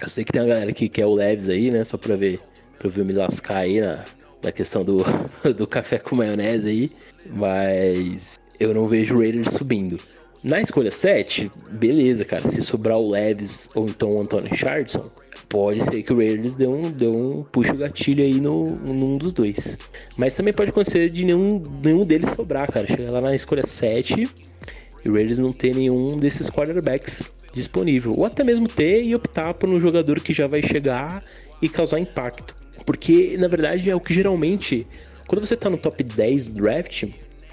eu 0.00 0.08
sei 0.08 0.24
que 0.24 0.32
tem 0.32 0.40
uma 0.40 0.48
galera 0.48 0.72
que 0.72 0.88
quer 0.88 1.06
o 1.06 1.14
Leves 1.14 1.48
aí, 1.48 1.70
né? 1.70 1.84
Só 1.84 1.96
pra 1.98 2.16
ver 2.16 2.40
pra 2.78 2.90
eu 2.94 3.04
me 3.04 3.12
lascar 3.12 3.58
aí 3.58 3.80
na, 3.80 4.04
na 4.42 4.52
questão 4.52 4.84
do, 4.84 4.98
do 5.56 5.66
café 5.66 5.98
com 5.98 6.16
maionese 6.16 6.68
aí, 6.68 6.90
mas 7.26 8.38
eu 8.58 8.72
não 8.72 8.86
vejo 8.86 9.16
o 9.16 9.18
Raiders 9.20 9.54
subindo. 9.54 9.98
Na 10.42 10.60
escolha 10.60 10.90
7, 10.90 11.50
beleza, 11.72 12.24
cara. 12.24 12.48
Se 12.48 12.62
sobrar 12.62 12.96
o 12.98 13.10
Leves 13.10 13.68
ou 13.74 13.84
então 13.84 14.14
o 14.14 14.20
Antônio 14.22 14.48
Richardson, 14.50 15.06
pode 15.50 15.82
ser 15.84 16.02
que 16.04 16.12
o 16.12 16.16
Raiders 16.16 16.54
dê 16.54 16.66
um, 16.66 16.82
dê 16.82 17.08
um 17.08 17.42
puxa 17.42 17.74
o 17.74 17.76
gatilho 17.76 18.22
aí 18.22 18.40
no, 18.40 18.70
num 18.76 19.18
dos 19.18 19.32
dois. 19.32 19.76
Mas 20.16 20.32
também 20.32 20.54
pode 20.54 20.70
acontecer 20.70 21.10
de 21.10 21.24
nenhum, 21.24 21.62
nenhum 21.82 22.06
deles 22.06 22.30
sobrar, 22.30 22.70
cara. 22.72 22.86
Chegar 22.86 23.10
lá 23.10 23.20
na 23.20 23.34
escolha 23.34 23.66
7 23.66 24.30
e 25.04 25.08
o 25.08 25.12
Raiders 25.12 25.40
não 25.40 25.52
ter 25.52 25.74
nenhum 25.74 26.16
desses 26.16 26.48
quarterbacks 26.48 27.30
disponível. 27.52 28.14
Ou 28.16 28.24
até 28.24 28.44
mesmo 28.44 28.68
ter 28.68 29.02
e 29.02 29.14
optar 29.14 29.52
por 29.54 29.68
um 29.68 29.80
jogador 29.80 30.20
que 30.20 30.32
já 30.32 30.46
vai 30.46 30.62
chegar 30.62 31.22
e 31.60 31.68
causar 31.68 31.98
impacto. 31.98 32.54
Porque, 32.86 33.36
na 33.36 33.48
verdade, 33.48 33.90
é 33.90 33.94
o 33.94 34.00
que 34.00 34.14
geralmente. 34.14 34.86
Quando 35.26 35.46
você 35.46 35.54
está 35.54 35.68
no 35.68 35.78
top 35.78 36.02
10 36.02 36.46
do 36.46 36.62
draft, 36.62 37.04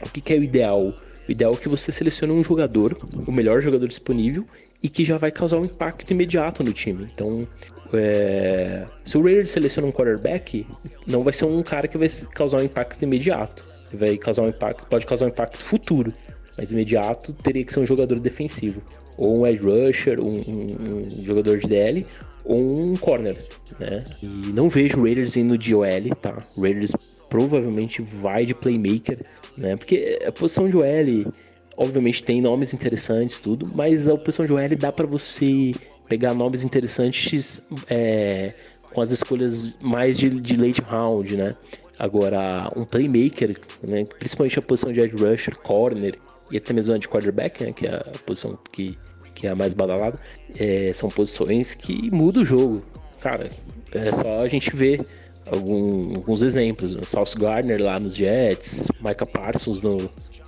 o 0.05 0.09
que, 0.11 0.21
que 0.21 0.33
é 0.33 0.37
o 0.37 0.43
ideal? 0.43 0.93
O 1.27 1.31
ideal 1.31 1.53
é 1.53 1.57
que 1.57 1.67
você 1.69 1.91
selecione 1.91 2.31
um 2.31 2.43
jogador, 2.43 2.97
o 3.27 3.31
melhor 3.31 3.61
jogador 3.61 3.87
disponível, 3.87 4.45
e 4.81 4.89
que 4.89 5.03
já 5.03 5.17
vai 5.17 5.31
causar 5.31 5.57
um 5.57 5.65
impacto 5.65 6.11
imediato 6.11 6.63
no 6.63 6.71
time. 6.71 7.07
Então, 7.11 7.47
é... 7.93 8.85
se 9.03 9.17
o 9.17 9.23
Raiders 9.23 9.51
seleciona 9.51 9.87
um 9.87 9.91
quarterback, 9.91 10.65
não 11.05 11.23
vai 11.23 11.33
ser 11.33 11.45
um 11.45 11.63
cara 11.63 11.87
que 11.87 11.97
vai 11.97 12.09
causar 12.33 12.59
um 12.59 12.63
impacto 12.63 13.01
imediato. 13.01 13.65
Vai 13.93 14.17
causar 14.17 14.43
um 14.43 14.49
impacto, 14.49 14.85
pode 14.87 15.05
causar 15.05 15.25
um 15.25 15.29
impacto 15.29 15.57
futuro, 15.57 16.13
mas 16.57 16.71
imediato 16.71 17.33
teria 17.33 17.63
que 17.63 17.71
ser 17.71 17.79
um 17.79 17.85
jogador 17.85 18.19
defensivo, 18.19 18.81
ou 19.17 19.39
um 19.39 19.47
edge 19.47 19.63
rusher, 19.63 20.19
um, 20.19 20.41
um, 20.41 21.05
um 21.05 21.23
jogador 21.23 21.57
de 21.59 21.67
DL, 21.67 22.05
ou 22.43 22.59
um 22.59 22.95
corner, 22.95 23.37
né? 23.79 24.03
E 24.23 24.27
não 24.53 24.69
vejo 24.69 24.97
o 24.97 25.03
Raiders 25.03 25.37
indo 25.37 25.57
de 25.57 25.75
OL, 25.75 26.15
tá? 26.21 26.43
O 26.55 26.61
Raiders 26.61 26.93
provavelmente 27.29 28.01
vai 28.01 28.45
de 28.45 28.53
playmaker, 28.53 29.19
né? 29.57 29.75
Porque 29.75 30.19
a 30.25 30.31
posição 30.31 30.69
de 30.69 30.77
OL, 30.77 31.31
obviamente, 31.77 32.23
tem 32.23 32.41
nomes 32.41 32.73
interessantes, 32.73 33.39
tudo, 33.39 33.71
mas 33.73 34.09
a 34.09 34.17
posição 34.17 34.45
de 34.45 34.51
OL 34.51 34.75
dá 34.77 34.91
para 34.91 35.05
você 35.05 35.71
pegar 36.09 36.33
nomes 36.33 36.63
interessantes 36.63 37.69
é, 37.89 38.53
com 38.91 39.01
as 39.01 39.11
escolhas 39.11 39.77
mais 39.81 40.17
de, 40.17 40.29
de 40.29 40.57
late 40.57 40.81
round, 40.81 41.35
né? 41.35 41.55
Agora, 41.99 42.69
um 42.75 42.83
playmaker, 42.83 43.55
né? 43.81 44.05
principalmente 44.19 44.59
a 44.59 44.61
posição 44.61 44.91
de 44.91 44.99
edge 44.99 45.15
rusher, 45.15 45.55
corner 45.57 46.15
e 46.51 46.57
até 46.57 46.71
mesmo 46.71 46.97
de 46.99 47.07
quarterback, 47.07 47.63
né? 47.63 47.73
que 47.73 47.87
é 47.87 47.95
a 47.95 48.11
posição 48.25 48.57
que 48.71 48.97
que 49.37 49.45
é 49.45 49.51
a 49.51 49.55
mais 49.55 49.75
badalada, 49.75 50.19
é, 50.57 50.91
são 50.93 51.09
posições 51.09 51.75
que 51.75 52.09
mudam 52.11 52.41
o 52.41 52.45
jogo. 52.45 52.83
Cara, 53.21 53.49
é 53.91 54.11
só 54.11 54.41
a 54.41 54.47
gente 54.47 54.75
ver 54.75 55.05
algum, 55.51 56.15
alguns 56.15 56.41
exemplos. 56.41 56.95
Né? 56.95 57.03
Sauce 57.03 57.37
Gardner 57.37 57.79
lá 57.79 57.99
nos 57.99 58.15
Jets, 58.15 58.87
Micah 58.99 59.27
Parsons 59.27 59.79
no, 59.81 59.97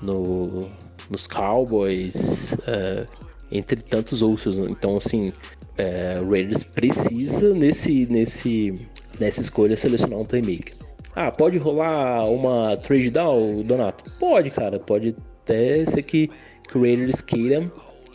no 0.01 0.67
nos 1.09 1.27
Cowboys, 1.27 2.53
é, 2.67 3.05
entre 3.51 3.77
tantos 3.77 4.21
outros. 4.21 4.57
Né? 4.57 4.67
Então, 4.69 4.97
assim, 4.97 5.33
é, 5.77 6.19
o 6.21 6.29
Raiders 6.29 6.63
precisa 6.63 7.53
nesse, 7.53 8.05
nesse, 8.07 8.73
nessa 9.19 9.41
escolha 9.41 9.75
selecionar 9.75 10.19
um 10.19 10.25
playmaker. 10.25 10.73
Ah, 11.15 11.31
pode 11.31 11.57
rolar 11.57 12.25
uma 12.29 12.77
trade 12.77 13.09
down, 13.09 13.63
Donato? 13.63 14.03
Pode, 14.19 14.49
cara. 14.51 14.79
Pode 14.79 15.15
até 15.43 15.85
ser 15.85 16.03
que, 16.03 16.29
que 16.67 16.77
o 16.77 16.81
Raiders 16.81 17.21
queira 17.21 17.69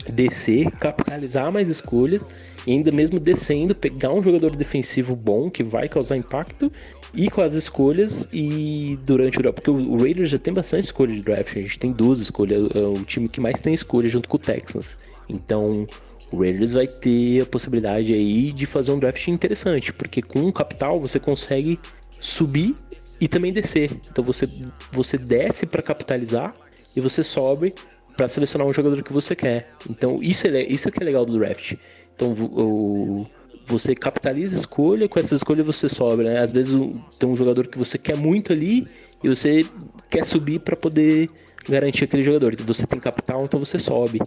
descer, 0.09 0.71
capitalizar 0.73 1.53
mais 1.53 1.69
escolhas 1.69 2.55
ainda 2.73 2.91
mesmo 2.91 3.19
descendo, 3.21 3.75
pegar 3.75 4.13
um 4.13 4.23
jogador 4.23 4.57
defensivo 4.57 5.15
bom 5.15 5.51
que 5.51 5.63
vai 5.63 5.89
causar 5.89 6.17
impacto 6.17 6.73
e 7.15 7.31
com 7.31 7.41
as 7.41 7.55
escolhas 7.55 8.29
e 8.33 8.99
durante 9.05 9.39
o 9.39 9.43
draft, 9.43 9.57
porque 9.57 9.71
o 9.71 9.97
Raiders 9.97 10.31
já 10.31 10.39
tem 10.39 10.53
bastante 10.53 10.85
escolha 10.85 11.15
de 11.15 11.23
draft, 11.23 11.57
a 11.57 11.61
gente 11.61 11.79
tem 11.79 11.93
duas 11.93 12.21
escolhas, 12.21 12.69
é 12.75 12.81
o 12.81 13.05
time 13.05 13.29
que 13.29 13.41
mais 13.41 13.61
tem 13.61 13.73
escolha 13.73 14.09
junto 14.09 14.29
com 14.29 14.37
o 14.37 14.41
Texans. 14.41 14.97
Então, 15.29 15.87
o 16.33 16.41
Raiders 16.41 16.73
vai 16.73 16.87
ter 16.87 17.43
a 17.43 17.47
possibilidade 17.47 18.13
aí 18.13 18.53
de 18.53 18.67
fazer 18.67 18.93
um 18.93 18.99
draft 18.99 19.29
interessante, 19.29 19.93
porque 19.93 20.21
com 20.21 20.41
um 20.41 20.53
capital 20.53 21.01
você 21.01 21.21
consegue 21.21 21.79
subir 22.21 22.75
e 23.21 23.29
também 23.29 23.53
descer. 23.53 23.91
Então 24.11 24.25
você 24.25 24.49
você 24.91 25.17
desce 25.17 25.67
para 25.67 25.83
capitalizar 25.83 26.55
e 26.97 27.01
você 27.01 27.23
sobe 27.23 27.75
para 28.17 28.29
selecionar 28.29 28.67
um 28.67 28.73
jogador 28.73 29.03
que 29.03 29.13
você 29.13 29.37
quer. 29.37 29.71
Então 29.89 30.19
isso 30.23 30.47
é 30.47 30.63
isso 30.63 30.89
é 30.89 30.91
que 30.91 31.03
é 31.03 31.05
legal 31.05 31.25
do 31.25 31.39
draft. 31.39 31.75
Então 32.15 32.33
o, 32.33 33.27
você 33.67 33.95
capitaliza 33.95 34.57
escolha, 34.57 35.09
com 35.09 35.19
essa 35.19 35.35
escolha 35.35 35.63
você 35.63 35.89
sobra. 35.89 36.35
Né? 36.35 36.39
Às 36.41 36.53
vezes 36.53 36.75
tem 37.19 37.29
um 37.29 37.37
jogador 37.37 37.67
que 37.67 37.79
você 37.79 37.99
quer 37.99 38.17
muito 38.17 38.53
ali 38.53 38.87
e 39.23 39.29
você 39.29 39.65
quer 40.11 40.27
subir 40.27 40.61
para 40.61 40.77
poder 40.77 41.29
garantir 41.69 42.05
aquele 42.05 42.23
jogador. 42.23 42.55
Você 42.67 42.87
tem 42.87 43.01
capital, 43.01 43.45
então 43.45 43.59
você 43.59 43.79
sobe. 43.79 44.21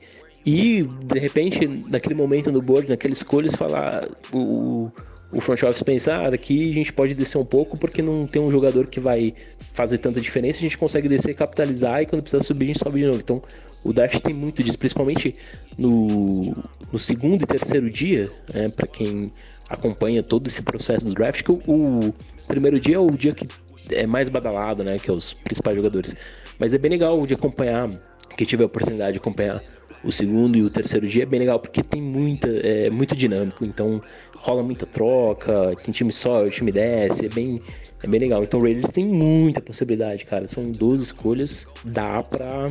E 0.46 0.84
de 1.06 1.20
repente, 1.20 1.68
naquele 1.90 2.16
momento 2.16 2.52
no 2.52 2.62
board, 2.62 2.90
naquela 2.90 3.14
escolha, 3.14 3.50
você 3.50 3.58
falar 3.58 4.08
o, 4.32 4.90
o 5.32 5.42
front 5.42 5.62
office 5.64 5.84
pensar, 5.84 6.26
ah, 6.26 6.34
aqui 6.34 6.72
a 6.72 6.74
gente 6.74 6.94
pode 6.94 7.14
descer 7.14 7.38
um 7.38 7.46
pouco 7.46 7.78
porque 7.78 8.02
não 8.02 8.26
tem 8.26 8.42
um 8.42 8.50
jogador 8.50 8.88
que 8.88 9.00
vai 9.00 9.34
fazer 9.74 9.98
tanta 9.98 10.22
diferença, 10.22 10.60
a 10.60 10.62
gente 10.62 10.78
consegue 10.78 11.08
descer, 11.10 11.36
capitalizar 11.36 12.02
e 12.02 12.06
quando 12.06 12.22
precisar 12.22 12.44
subir 12.44 12.66
a 12.66 12.68
gente 12.68 12.80
sobe 12.80 13.02
de 13.02 13.08
novo. 13.08 13.20
Então 13.20 13.44
o 13.84 13.94
Dash 13.94 14.20
tem 14.20 14.34
muito 14.34 14.64
disso, 14.64 14.78
principalmente 14.78 15.36
no, 15.78 16.54
no 16.92 17.00
segundo 17.00 17.44
e 17.44 17.48
terceiro 17.48 17.90
dia, 17.90 18.30
né, 18.54 18.70
para 18.70 18.88
quem 18.88 19.32
acompanha 19.70 20.24
todo 20.24 20.48
esse 20.48 20.62
processo 20.62 21.06
do 21.06 21.14
draft, 21.14 21.44
que 21.44 21.52
o, 21.52 21.62
o, 21.68 22.14
primeiro 22.48 22.80
dia 22.80 22.96
é 22.96 23.00
o 23.00 23.10
dia 23.12 23.34
que 23.34 23.48
é 23.92 24.06
mais 24.06 24.30
badalado, 24.30 24.84
né, 24.84 24.98
que 24.98 25.10
é 25.10 25.14
os 25.14 25.34
principais 25.34 25.76
jogadores. 25.76 26.16
Mas 26.60 26.74
é 26.74 26.78
bem 26.78 26.92
legal 26.92 27.26
de 27.26 27.34
acompanhar, 27.34 27.90
quem 28.36 28.48
tiver 28.48 28.64
a 28.64 28.68
oportunidade 28.68 29.14
de 29.14 29.20
acompanhar 29.20 29.62
o 30.04 30.12
segundo 30.12 30.58
e 30.58 30.62
o 30.62 30.70
terceiro 30.70 31.08
dia 31.08 31.24
é 31.24 31.26
bem 31.26 31.40
legal 31.40 31.60
porque 31.60 31.84
tem 31.84 32.02
muita, 32.02 32.48
é 32.48 32.90
muito 32.90 33.16
dinâmico, 33.16 33.66
então 33.66 34.02
rola 34.36 34.64
muita 34.64 34.86
troca, 34.86 35.76
tem 35.84 35.92
time 35.92 36.14
sobe, 36.14 36.52
time 36.52 36.72
desce, 36.72 37.26
é 37.26 37.30
bem, 37.30 37.62
é 38.04 38.08
bem 38.08 38.20
legal. 38.20 38.44
Então 38.44 38.60
o 38.60 38.64
Raiders 38.64 38.92
tem 38.92 39.06
muita 39.06 39.60
possibilidade, 39.60 40.26
cara. 40.26 40.48
São 40.48 40.72
12 40.72 41.04
escolhas, 41.04 41.66
dá 41.84 42.24
pra. 42.24 42.68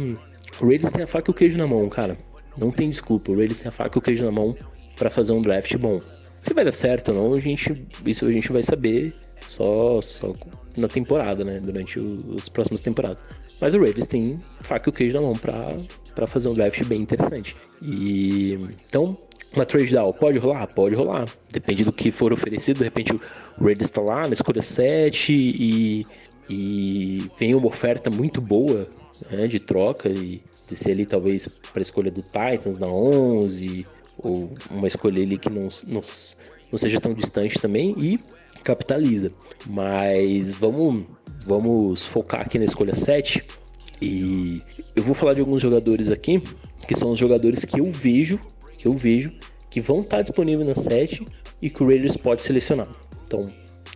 O 0.60 0.66
Raiders 0.66 0.92
tem 0.92 1.02
a 1.02 1.06
faca 1.06 1.30
e 1.30 1.32
o 1.32 1.34
queijo 1.34 1.58
na 1.58 1.66
mão, 1.66 1.88
cara. 1.88 2.16
Não 2.58 2.70
tem 2.70 2.88
desculpa, 2.88 3.30
o 3.30 3.36
Raiders 3.36 3.58
tem 3.60 3.68
a 3.68 3.72
faca 3.72 3.96
e 3.96 4.00
o 4.00 4.02
queijo 4.02 4.24
na 4.24 4.32
mão 4.32 4.56
para 4.96 5.10
fazer 5.10 5.32
um 5.32 5.42
draft 5.42 5.76
bom. 5.76 6.00
Se 6.42 6.54
vai 6.54 6.64
dar 6.64 6.72
certo 6.72 7.12
ou 7.12 7.14
não, 7.14 7.34
a 7.34 7.40
gente, 7.40 7.86
isso 8.04 8.24
a 8.24 8.30
gente 8.30 8.50
vai 8.50 8.62
saber 8.62 9.12
só, 9.46 10.00
só 10.00 10.32
na 10.76 10.88
temporada, 10.88 11.44
né? 11.44 11.60
Durante 11.60 11.98
as 12.36 12.48
próximas 12.48 12.80
temporadas. 12.80 13.24
Mas 13.60 13.74
o 13.74 13.80
Raiders 13.80 14.06
tem 14.06 14.40
faca 14.60 14.88
e 14.88 14.90
o 14.90 14.92
queijo 14.92 15.14
na 15.14 15.22
mão 15.22 15.34
pra 15.34 16.26
fazer 16.26 16.48
um 16.48 16.54
draft 16.54 16.84
bem 16.86 17.02
interessante. 17.02 17.56
E 17.82 18.58
então, 18.88 19.18
uma 19.54 19.66
trade 19.66 19.92
down 19.92 20.12
pode 20.12 20.38
rolar? 20.38 20.66
Pode 20.68 20.94
rolar. 20.94 21.26
Depende 21.50 21.84
do 21.84 21.92
que 21.92 22.10
for 22.10 22.32
oferecido. 22.32 22.78
De 22.78 22.84
repente 22.84 23.12
o 23.14 23.20
Raiders 23.64 23.90
está 23.90 24.00
lá 24.00 24.26
na 24.26 24.32
escolha 24.32 24.62
7 24.62 25.32
e, 25.32 26.06
e 26.48 27.30
vem 27.38 27.54
uma 27.54 27.66
oferta 27.66 28.10
muito 28.10 28.40
boa 28.40 28.88
né, 29.30 29.46
de 29.46 29.58
troca 29.60 30.08
e 30.08 30.42
descer 30.68 30.92
ali 30.92 31.06
talvez 31.06 31.46
para 31.72 31.80
a 31.80 31.82
escolha 31.82 32.10
do 32.10 32.22
Titans 32.22 32.78
na 32.78 32.88
11 32.88 33.86
ou 34.18 34.50
uma 34.70 34.86
escolha 34.86 35.22
ali 35.22 35.38
que 35.38 35.50
não, 35.50 35.68
não, 35.86 36.02
não 36.70 36.78
seja 36.78 37.00
tão 37.00 37.14
distante 37.14 37.58
também 37.60 37.94
e 37.96 38.18
capitaliza. 38.62 39.30
Mas 39.66 40.54
vamos, 40.54 41.04
vamos 41.44 42.04
focar 42.04 42.42
aqui 42.42 42.58
na 42.58 42.64
escolha 42.64 42.94
7 42.94 43.42
e 44.00 44.60
eu 44.94 45.02
vou 45.02 45.14
falar 45.14 45.34
de 45.34 45.40
alguns 45.40 45.62
jogadores 45.62 46.10
aqui 46.10 46.42
que 46.86 46.94
são 46.94 47.12
os 47.12 47.18
jogadores 47.18 47.64
que 47.64 47.80
eu 47.80 47.90
vejo, 47.90 48.38
que 48.78 48.86
eu 48.86 48.94
vejo 48.94 49.32
que 49.70 49.80
vão 49.80 50.00
estar 50.00 50.22
disponíveis 50.22 50.66
na 50.66 50.74
7 50.74 51.26
e 51.60 51.68
que 51.68 51.82
o 51.82 51.86
Raiders 51.86 52.16
pode 52.16 52.42
selecionar. 52.42 52.88
Então, 53.26 53.46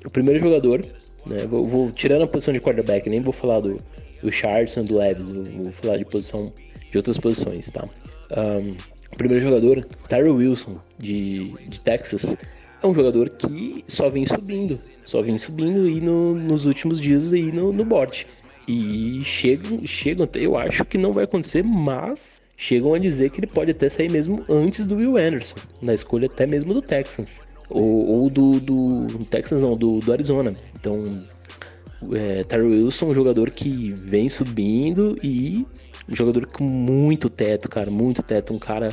o 0.05 0.11
primeiro 0.11 0.39
jogador, 0.39 0.85
né, 1.25 1.47
vou, 1.49 1.67
vou 1.67 1.91
tirando 1.91 2.23
a 2.23 2.27
posição 2.27 2.53
de 2.53 2.61
quarterback, 2.61 3.09
nem 3.09 3.21
vou 3.21 3.33
falar 3.33 3.61
do, 3.61 3.79
do 4.23 4.31
Charleston, 4.31 4.85
do 4.85 4.99
Leves, 4.99 5.31
vou, 5.31 5.73
falar 5.73 5.99
de 5.99 6.05
posição 6.05 6.53
de 6.91 6.97
outras 6.99 7.19
posições, 7.19 7.71
tá? 7.71 7.85
Um, 8.37 8.77
o 9.13 9.17
primeiro 9.17 9.43
jogador, 9.43 9.85
Tyrell 10.09 10.35
Wilson, 10.35 10.79
de, 10.99 11.53
de 11.69 11.81
Texas, 11.81 12.37
é 12.83 12.87
um 12.87 12.95
jogador 12.95 13.31
que 13.31 13.85
só 13.89 14.09
vem 14.09 14.27
subindo, 14.27 14.79
só 15.05 15.21
vem 15.21 15.37
subindo 15.37 15.89
e 15.89 16.01
no, 16.01 16.35
nos 16.35 16.65
últimos 16.67 17.01
dias 17.01 17.33
aí 17.33 17.53
no, 17.53 17.73
no 17.73 17.85
board. 17.85 18.27
E 18.69 19.23
chegam, 19.25 19.85
chegam, 19.85 20.29
eu 20.35 20.57
acho 20.57 20.85
que 20.85 20.97
não 20.97 21.13
vai 21.13 21.25
acontecer, 21.25 21.65
mas 21.65 22.41
chegam 22.57 22.95
a 22.95 22.99
dizer 22.99 23.31
que 23.31 23.41
ele 23.41 23.47
pode 23.47 23.71
até 23.73 23.89
sair 23.89 24.11
mesmo 24.11 24.45
antes 24.49 24.87
do 24.87 24.97
Will 24.97 25.17
Anderson, 25.17 25.57
na 25.83 25.95
escolha 25.95 26.27
até 26.27 26.47
mesmo 26.47 26.73
do 26.73 26.83
Texans. 26.83 27.41
Ou, 27.69 28.07
ou 28.07 28.31
do, 28.31 28.61
do, 28.61 29.07
Texans 29.31 29.63
não, 29.63 29.77
do, 29.77 30.01
do 30.01 30.13
Arizona. 30.13 30.55
Então, 30.79 31.05
é, 32.13 32.45
Terry 32.45 32.65
Wilson 32.65 33.07
é 33.07 33.09
um 33.11 33.15
jogador 33.15 33.51
que 33.51 33.91
vem 33.91 34.29
subindo 34.29 35.17
e 35.23 35.67
um 36.09 36.17
jogador 36.17 36.47
com 36.47 36.65
muito 36.65 37.29
teto, 37.29 37.69
cara, 37.69 37.91
muito 37.91 38.23
teto, 38.23 38.53
um 38.53 38.59
cara 38.59 38.89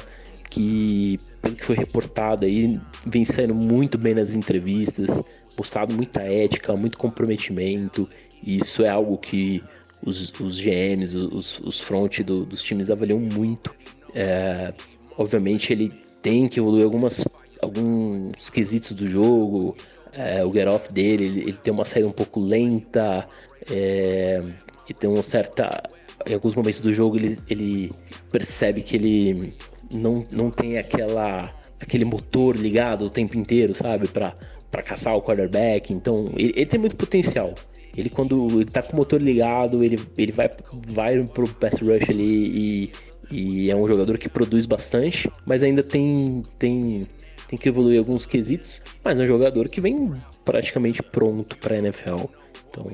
que, 0.49 1.19
pelo 1.41 1.55
que 1.55 1.65
foi 1.65 1.75
reportado 1.75 2.45
aí, 2.45 2.79
vem 3.05 3.25
saindo 3.25 3.55
muito 3.55 3.97
bem 3.97 4.13
nas 4.13 4.33
entrevistas, 4.33 5.21
postado 5.55 5.95
muita 5.95 6.21
ética, 6.21 6.75
muito 6.75 6.97
comprometimento. 6.97 8.07
E 8.43 8.57
isso 8.57 8.83
é 8.83 8.89
algo 8.89 9.17
que 9.17 9.63
os, 10.05 10.31
os 10.39 10.59
GMs, 10.59 11.15
os, 11.15 11.59
os 11.59 11.79
front 11.79 12.19
do, 12.21 12.45
dos 12.45 12.61
times 12.61 12.89
avaliam 12.89 13.19
muito. 13.19 13.73
É, 14.13 14.73
obviamente 15.17 15.73
ele 15.73 15.91
tem 16.21 16.47
que 16.47 16.59
evoluir 16.59 16.85
algumas, 16.85 17.23
alguns 17.61 18.49
quesitos 18.49 18.91
do 18.91 19.09
jogo. 19.09 19.75
É, 20.17 20.43
o 20.43 20.51
get 20.51 20.67
off 20.67 20.91
dele, 20.91 21.25
ele, 21.25 21.41
ele, 21.41 21.53
tem 21.53 21.71
uma 21.71 21.85
saída 21.85 22.07
um 22.07 22.11
pouco 22.11 22.39
lenta. 22.39 23.27
É, 23.71 24.41
e 24.89 24.93
tem 24.93 25.09
uma 25.09 25.23
certa. 25.23 25.83
Em 26.25 26.33
alguns 26.33 26.55
momentos 26.55 26.79
do 26.79 26.91
jogo 26.91 27.15
ele, 27.15 27.37
ele 27.47 27.91
percebe 28.31 28.81
que 28.81 28.95
ele 28.95 29.53
não, 29.91 30.23
não 30.31 30.49
tem 30.49 30.77
aquela 30.77 31.53
aquele 31.79 32.05
motor 32.05 32.57
ligado 32.57 33.05
o 33.05 33.09
tempo 33.09 33.37
inteiro, 33.37 33.73
sabe? 33.73 34.07
para 34.07 34.83
caçar 34.83 35.15
o 35.15 35.21
quarterback. 35.21 35.93
Então, 35.93 36.31
ele, 36.35 36.53
ele, 36.55 36.65
tem 36.65 36.79
muito 36.79 36.95
potencial. 36.95 37.53
Ele, 37.95 38.09
quando 38.09 38.47
ele 38.51 38.65
tá 38.65 38.81
com 38.81 38.93
o 38.93 38.95
motor 38.97 39.21
ligado, 39.21 39.83
ele, 39.83 39.99
ele 40.17 40.31
vai, 40.31 40.49
vai 40.87 41.23
pro 41.23 41.47
pass 41.55 41.79
rush 41.79 42.09
ali 42.09 42.91
e, 42.91 42.91
e 43.31 43.71
é 43.71 43.75
um 43.75 43.87
jogador 43.87 44.17
que 44.17 44.29
produz 44.29 44.65
bastante, 44.65 45.31
mas 45.45 45.63
ainda 45.63 45.81
tem, 45.81 46.43
tem, 46.59 47.07
tem 47.47 47.57
que 47.57 47.69
evoluir 47.69 47.99
alguns 47.99 48.25
quesitos. 48.25 48.81
Mas 49.03 49.19
é 49.19 49.23
um 49.23 49.27
jogador 49.27 49.69
que 49.69 49.81
vem 49.81 50.13
praticamente 50.43 51.01
pronto 51.01 51.55
para 51.57 51.77
NFL. 51.77 52.25
Então, 52.69 52.85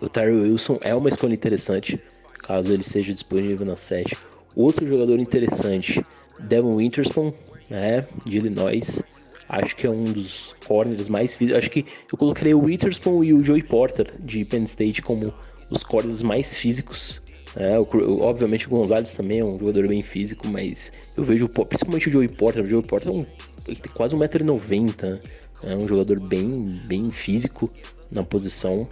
o 0.00 0.08
Tyree 0.08 0.40
Wilson 0.40 0.78
é 0.82 0.94
uma 0.94 1.08
escolha 1.08 1.34
interessante, 1.34 2.00
caso 2.42 2.72
ele 2.72 2.82
seja 2.82 3.12
disponível 3.12 3.66
na 3.66 3.76
7. 3.76 4.16
Outro 4.54 4.86
jogador 4.86 5.18
interessante 5.18 6.02
Devon 6.40 6.76
Winterspoon, 6.76 7.32
né, 7.70 8.04
de 8.24 8.36
Illinois. 8.36 9.02
Acho 9.48 9.76
que 9.76 9.86
é 9.86 9.90
um 9.90 10.04
dos 10.04 10.54
corners 10.66 11.08
mais 11.08 11.36
físicos. 11.36 11.58
Acho 11.58 11.70
que 11.70 11.84
eu 12.10 12.18
colocaria 12.18 12.56
o 12.56 12.64
Witherspoon 12.64 13.22
e 13.22 13.32
o 13.32 13.44
Joey 13.44 13.62
Porter 13.62 14.12
de 14.18 14.44
Penn 14.44 14.64
State 14.64 15.02
como 15.02 15.32
os 15.70 15.82
corners 15.82 16.22
mais 16.22 16.56
físicos. 16.56 17.22
É, 17.54 17.78
o, 17.78 17.86
obviamente 18.20 18.66
o 18.66 18.70
Gonzalez 18.70 19.14
também 19.14 19.38
é 19.38 19.44
um 19.44 19.58
jogador 19.58 19.88
bem 19.88 20.02
físico, 20.02 20.46
mas 20.48 20.92
eu 21.16 21.24
vejo 21.24 21.48
principalmente 21.48 22.08
o 22.08 22.12
Joey 22.12 22.28
Porter. 22.28 22.64
O 22.64 22.66
Joey 22.66 22.82
Porter 22.82 23.12
é 23.12 23.14
um, 23.14 23.26
ele 23.66 23.76
tem 23.76 23.92
quase 23.92 24.14
1,90m. 24.14 25.20
É 25.62 25.76
um 25.76 25.88
jogador 25.88 26.20
bem, 26.20 26.80
bem 26.84 27.10
físico 27.10 27.70
na 28.10 28.22
posição. 28.22 28.86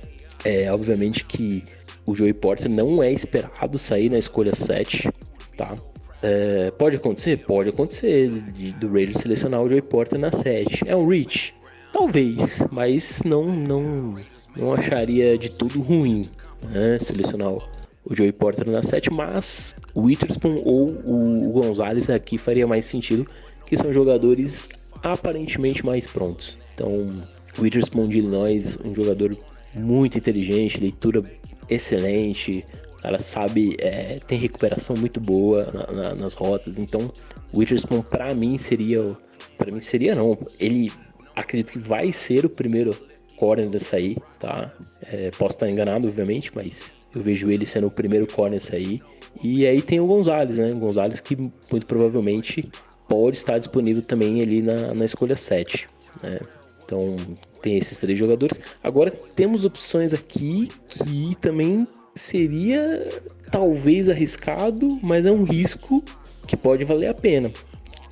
É, 0.45 0.71
obviamente 0.73 1.25
que 1.25 1.63
o 2.07 2.15
Joey 2.15 2.33
Porter 2.33 2.69
não 2.69 3.03
é 3.03 3.13
esperado 3.13 3.79
sair 3.79 4.11
na 4.11 4.19
escolha 4.19 4.55
7, 4.55 5.11
tá? 5.57 5.77
É, 6.23 6.71
pode 6.73 6.97
acontecer? 6.97 7.39
Pode 7.45 7.69
acontecer 7.71 8.31
de, 8.53 8.73
do 8.73 8.91
Raiders 8.91 9.19
selecionar 9.19 9.63
o 9.63 9.69
Joey 9.69 9.83
Porter 9.83 10.19
na 10.19 10.33
7. 10.33 10.89
É 10.89 10.97
um 10.97 11.07
reach? 11.07 11.55
Talvez, 11.93 12.61
mas 12.73 13.23
não 13.25 13.45
não 13.45 14.15
não 14.57 14.73
acharia 14.73 15.37
de 15.37 15.51
tudo 15.51 15.81
ruim 15.81 16.25
né, 16.71 16.99
selecionar 16.99 17.53
o 17.53 18.15
Joey 18.15 18.33
Porter 18.33 18.69
na 18.71 18.83
7, 18.83 19.13
mas 19.13 19.75
o 19.95 20.03
Witherspoon 20.03 20.63
ou 20.65 20.89
o 20.89 21.53
Gonzalez 21.53 22.09
aqui 22.11 22.37
faria 22.37 22.67
mais 22.67 22.85
sentido, 22.85 23.27
que 23.75 23.83
são 23.83 23.93
jogadores 23.93 24.69
aparentemente 25.03 25.85
mais 25.85 26.07
prontos. 26.07 26.59
Então, 26.75 27.11
Witherspoon 27.59 28.09
de 28.09 28.19
Illinois, 28.19 28.79
um 28.85 28.95
jogador 28.95 29.37
muito 29.75 30.17
inteligente, 30.17 30.81
leitura 30.81 31.23
excelente, 31.69 32.65
o 32.93 33.03
cara 33.03 33.19
sabe, 33.19 33.77
é, 33.81 34.19
tem 34.27 34.39
recuperação 34.39 34.97
muito 34.97 35.21
boa 35.21 35.65
na, 35.73 35.93
na, 35.93 36.15
nas 36.15 36.35
rotas, 36.35 36.79
então 36.79 37.13
Witherspoon 37.53 38.03
para 38.03 38.33
mim 38.33 38.57
seria, 38.57 39.17
para 39.59 39.73
mim 39.73 39.81
seria 39.81 40.15
não, 40.15 40.39
ele 40.61 40.91
acredito 41.35 41.73
que 41.73 41.79
vai 41.79 42.13
ser 42.13 42.47
o 42.47 42.49
primeiro 42.49 42.93
corner 43.37 43.69
a 43.75 43.81
sair, 43.81 44.17
tá? 44.39 44.73
É, 45.03 45.31
posso 45.33 45.57
estar 45.57 45.69
enganado, 45.69 46.07
obviamente, 46.07 46.53
mas 46.55 46.93
eu 47.15 47.21
vejo 47.21 47.51
ele 47.51 47.67
sendo 47.67 47.89
o 47.89 47.95
primeiro 47.95 48.27
corner 48.29 48.59
a 48.59 48.61
sair. 48.61 49.03
E 49.43 49.67
aí 49.67 49.83
tem 49.83 49.99
o 49.99 50.07
Gonzalez, 50.07 50.57
né? 50.57 50.73
O 50.73 50.79
Gonzalez 50.79 51.19
que 51.19 51.37
muito 51.37 51.87
provavelmente 51.87 52.71
pode 53.09 53.37
estar 53.37 53.59
disponível 53.59 54.03
também 54.03 54.41
ali 54.41 54.63
na, 54.63 54.95
na 54.95 55.05
escolha 55.05 55.37
7. 55.37 55.87
Né? 56.23 56.39
Então 56.85 57.17
tem 57.63 57.77
esses 57.77 57.99
três 57.99 58.19
jogadores. 58.19 58.61
Agora 58.83 59.11
temos 59.11 59.65
opções 59.65 60.13
aqui 60.13 60.69
que 60.89 61.37
também 61.41 61.87
seria 62.15 63.07
talvez 63.51 64.09
arriscado, 64.09 64.99
mas 65.03 65.27
é 65.27 65.33
um 65.33 65.45
risco 65.45 66.05
que 66.47 66.57
pode 66.57 66.85
valer 66.85 67.09
a 67.09 67.15
pena. 67.15 67.51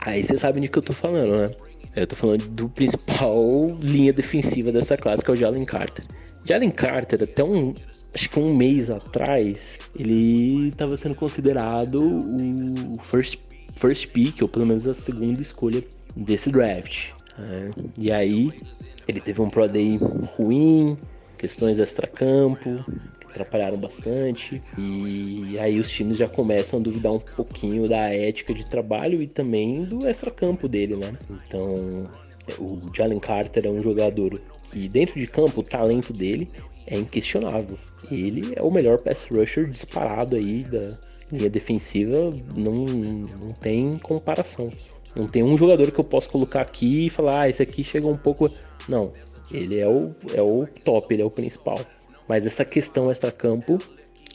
Aí 0.01 0.25
você 0.25 0.37
sabe 0.37 0.61
de 0.61 0.69
que 0.69 0.79
eu 0.79 0.83
tô 0.83 0.93
falando, 0.93 1.37
né? 1.37 1.51
Eu 1.95 2.07
tô 2.07 2.17
falando 2.17 2.47
do 2.49 2.69
principal 2.69 3.37
linha 3.81 4.13
defensiva 4.13 4.73
dessa 4.73 4.97
classe, 4.97 5.23
que 5.23 5.31
é 5.31 5.35
o 5.35 5.37
Jalen 5.37 5.65
Carter. 5.65 6.05
Jalen 6.45 6.71
Carter, 6.71 7.23
até 7.23 7.45
um, 7.45 7.75
acho 8.15 8.29
que 8.29 8.41
um 8.41 8.55
mês 8.55 8.91
atrás, 8.91 9.79
ele 9.97 10.69
estava 10.69 10.97
sendo 10.97 11.15
considerado 11.15 12.03
o 12.03 12.99
first, 13.03 13.39
first 13.83 14.13
pick, 14.13 14.41
ou 14.41 14.49
pelo 14.49 14.65
menos 14.65 14.87
a 14.87 14.95
segunda 14.95 15.43
escolha 15.43 15.83
desse 16.17 16.51
draft. 16.51 17.11
Né? 17.37 17.71
E 17.99 18.13
aí, 18.13 18.53
ele 19.09 19.21
teve 19.21 19.43
um 19.43 19.51
Pro 19.51 19.69
Day 19.69 19.99
ruim, 20.37 20.97
questões 21.37 21.81
extra-campo, 21.81 22.85
atrapalharam 23.29 23.77
bastante. 23.77 24.63
E 24.79 25.59
aí 25.59 25.81
os 25.81 25.91
times 25.91 26.17
já 26.17 26.29
começam 26.29 26.79
a 26.79 26.83
duvidar 26.83 27.13
um 27.13 27.19
pouquinho 27.19 27.89
da 27.89 28.09
ética 28.09 28.55
de 28.55 28.65
trabalho 28.65 29.21
e 29.21 29.27
também 29.27 29.85
do 29.85 30.07
extra-campo 30.07 30.69
dele, 30.69 30.95
né? 30.95 31.19
Então, 31.29 32.09
o 32.59 32.95
Jalen 32.95 33.19
Carter 33.19 33.67
é 33.67 33.69
um 33.69 33.81
jogador 33.81 34.41
que, 34.71 34.89
dentro 34.89 35.19
de 35.19 35.27
campo, 35.27 35.61
o 35.61 35.65
talento 35.65 36.13
dele 36.13 36.49
é 36.87 36.99
inquestionável. 36.99 37.77
Ele 38.11 38.53
é 38.55 38.63
o 38.63 38.71
melhor 38.71 38.99
pass 39.01 39.25
rusher 39.25 39.69
disparado 39.69 40.37
aí 40.37 40.63
da 40.63 40.91
linha 41.33 41.51
defensiva, 41.51 42.31
não, 42.55 42.85
não 42.85 43.51
tem 43.61 43.99
comparação. 43.99 44.71
Não 45.15 45.27
tem 45.27 45.43
um 45.43 45.57
jogador 45.57 45.91
que 45.91 45.99
eu 45.99 46.05
possa 46.05 46.29
colocar 46.29 46.61
aqui 46.61 47.07
e 47.07 47.11
falar, 47.11 47.43
ah, 47.43 47.49
esse 47.49 47.63
aqui 47.63 47.83
chega 47.85 48.07
um 48.07 48.17
pouco. 48.17 48.51
Não, 48.89 49.13
ele 49.51 49.79
é 49.79 49.89
o, 49.89 50.15
é 50.35 50.41
o 50.41 50.67
top, 50.85 51.13
ele 51.13 51.23
é 51.23 51.25
o 51.25 51.31
principal. 51.31 51.79
Mas 52.29 52.47
essa 52.47 52.65
questão 52.65 53.11
extra-campo 53.11 53.79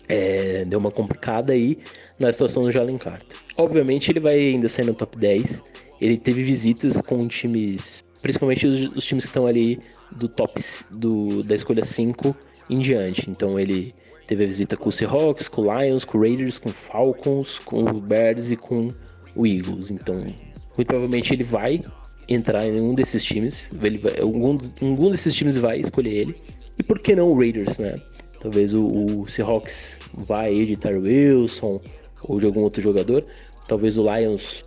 é, 0.08 0.66
deu 0.66 0.80
uma 0.80 0.92
complicada 0.92 1.54
aí 1.54 1.80
na 2.20 2.32
situação 2.32 2.64
do 2.64 2.72
Jalen 2.72 2.98
Carter. 2.98 3.38
Obviamente 3.58 4.12
ele 4.12 4.20
vai 4.20 4.40
ainda 4.40 4.70
sair 4.70 4.86
no 4.86 4.94
top 4.94 5.18
10. 5.18 5.64
Ele 6.00 6.18
teve 6.18 6.44
visitas 6.44 7.02
com 7.02 7.28
times, 7.28 8.04
principalmente 8.22 8.68
os, 8.68 8.88
os 8.96 9.04
times 9.04 9.26
que 9.26 9.30
estão 9.30 9.48
ali 9.48 9.80
do 10.12 10.30
top 10.30 10.64
do, 10.92 11.44
da 11.44 11.56
escolha 11.56 11.84
5 11.84 12.36
em 12.70 12.80
diante. 12.80 13.30
Então 13.30 13.60
ele 13.60 13.94
teve 14.28 14.44
a 14.44 14.48
visita 14.48 14.76
com 14.76 14.90
o 14.90 14.92
Seahawks, 14.92 15.48
com 15.48 15.62
o 15.62 15.82
Lions, 15.82 16.04
com 16.04 16.18
o 16.18 16.22
Raiders, 16.22 16.58
com 16.58 16.70
o 16.70 16.74
Falcons, 16.74 17.60
com 17.60 17.84
o 17.84 18.02
Bears 18.02 18.52
e 18.52 18.58
com 18.58 18.90
o 19.36 19.48
Eagles. 19.48 19.90
Então, 19.90 20.16
muito 20.16 20.88
provavelmente 20.88 21.34
ele 21.34 21.44
vai 21.44 21.80
entrar 22.28 22.68
em 22.68 22.82
um 22.82 22.94
desses 22.94 23.24
times. 23.24 23.70
Ele 23.82 23.98
vai, 23.98 24.20
algum, 24.20 24.58
algum 24.82 25.10
desses 25.10 25.34
times 25.34 25.56
vai 25.56 25.80
escolher 25.80 26.14
ele. 26.14 26.36
E 26.78 26.84
por 26.84 27.00
que 27.00 27.16
não 27.16 27.32
o 27.32 27.40
Raiders, 27.40 27.78
né? 27.78 27.96
Talvez 28.42 28.74
o, 28.74 28.86
o 28.86 29.28
Seahawks 29.28 29.98
vá 30.14 30.48
de 30.48 30.76
Tyler 30.76 31.02
Wilson 31.02 31.82
ou 32.24 32.40
de 32.40 32.46
algum 32.46 32.62
outro 32.62 32.82
jogador. 32.82 33.26
Talvez 33.68 33.98
o 33.98 34.04
Lions 34.04 34.64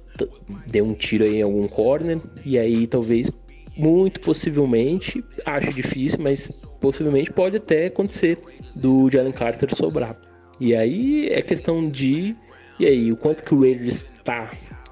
dê 0.66 0.82
um 0.82 0.94
tiro 0.94 1.24
aí 1.24 1.36
em 1.36 1.42
algum 1.42 1.68
corner. 1.68 2.18
E 2.44 2.58
aí 2.58 2.86
talvez, 2.86 3.30
muito 3.76 4.20
possivelmente, 4.20 5.22
acho 5.46 5.72
difícil, 5.72 6.18
mas 6.20 6.50
possivelmente 6.80 7.30
pode 7.30 7.58
até 7.58 7.86
acontecer 7.86 8.38
do 8.80 9.08
Jalen 9.10 9.32
Carter 9.32 9.74
sobrar. 9.74 10.16
E 10.58 10.74
aí 10.74 11.28
é 11.28 11.40
questão 11.42 11.88
de. 11.88 12.36
E 12.78 12.86
aí, 12.86 13.12
o 13.12 13.16
quanto 13.16 13.44
que 13.44 13.54
o 13.54 13.60
Raiders 13.60 14.04
está 14.16 14.50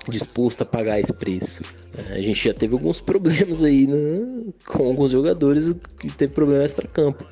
disposto 0.08 0.62
a 0.62 0.64
pagar 0.64 1.00
esse 1.00 1.12
preço? 1.12 1.62
É, 1.96 2.14
a 2.14 2.18
gente 2.18 2.44
já 2.44 2.54
teve 2.54 2.74
alguns 2.74 3.00
problemas 3.02 3.64
aí 3.64 3.86
né, 3.86 4.44
com 4.66 4.86
alguns 4.86 5.10
jogadores 5.10 5.74
que 5.98 6.10
teve 6.12 6.32
problema 6.32 6.64
extra-campo. 6.64 7.24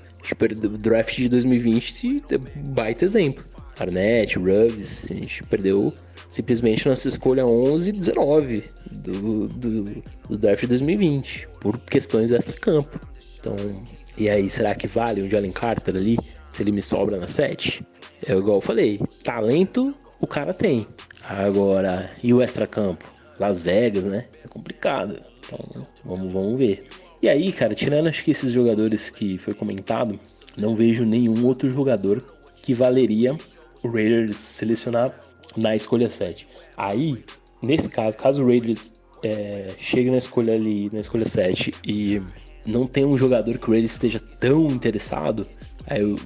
O 0.64 0.68
draft 0.78 1.16
de 1.16 1.28
2020 1.28 2.24
é 2.30 2.38
baita 2.70 3.04
exemplo. 3.04 3.44
Arnett, 3.78 4.38
Ruggs, 4.38 5.12
a 5.12 5.14
gente 5.14 5.42
perdeu 5.44 5.92
simplesmente 6.30 6.88
nossa 6.88 7.06
escolha 7.06 7.46
11 7.46 7.88
e 7.88 7.92
19 7.92 8.64
do, 9.04 9.48
do, 9.48 9.84
do 10.28 10.38
draft 10.38 10.62
de 10.62 10.66
2020 10.68 11.48
por 11.60 11.78
questões 11.78 12.32
extra-campo. 12.32 12.98
Então, 13.38 13.54
e 14.18 14.30
aí, 14.30 14.48
será 14.48 14.74
que 14.74 14.86
vale 14.86 15.22
um 15.22 15.28
Jalen 15.28 15.52
Carter 15.52 15.94
ali? 15.94 16.16
Se 16.56 16.62
ele 16.62 16.72
me 16.72 16.80
sobra 16.80 17.18
na 17.18 17.28
7? 17.28 17.86
É 18.26 18.32
igual 18.32 18.56
eu 18.56 18.60
falei, 18.62 18.98
talento 19.22 19.94
o 20.18 20.26
cara 20.26 20.54
tem. 20.54 20.86
Agora, 21.22 22.10
e 22.22 22.32
o 22.32 22.40
extra-campo? 22.40 23.04
Las 23.38 23.62
Vegas, 23.62 24.04
né? 24.04 24.24
É 24.42 24.48
complicado. 24.48 25.20
Então, 25.38 25.86
vamos, 26.02 26.32
vamos 26.32 26.56
ver. 26.56 26.82
E 27.20 27.28
aí, 27.28 27.52
cara, 27.52 27.74
tirando 27.74 28.08
acho 28.08 28.24
que 28.24 28.30
esses 28.30 28.52
jogadores 28.52 29.10
que 29.10 29.36
foi 29.36 29.52
comentado, 29.52 30.18
não 30.56 30.74
vejo 30.74 31.04
nenhum 31.04 31.44
outro 31.44 31.70
jogador 31.70 32.24
que 32.62 32.72
valeria 32.72 33.36
o 33.84 33.88
Raiders 33.88 34.36
selecionar 34.36 35.12
na 35.58 35.76
escolha 35.76 36.08
7. 36.08 36.48
Aí, 36.74 37.22
nesse 37.60 37.90
caso, 37.90 38.16
caso 38.16 38.42
o 38.42 38.46
Raiders 38.46 38.90
é, 39.22 39.66
chegue 39.78 40.10
na 40.10 40.16
escolha 40.16 40.54
ali, 40.54 40.88
na 40.90 41.00
escolha 41.00 41.26
7 41.26 41.74
e 41.86 42.22
não 42.64 42.86
tem 42.86 43.04
um 43.04 43.18
jogador 43.18 43.58
que 43.58 43.68
o 43.68 43.72
Raiders 43.72 43.92
esteja 43.92 44.20
tão 44.40 44.68
interessado, 44.68 45.46
aí 45.86 46.16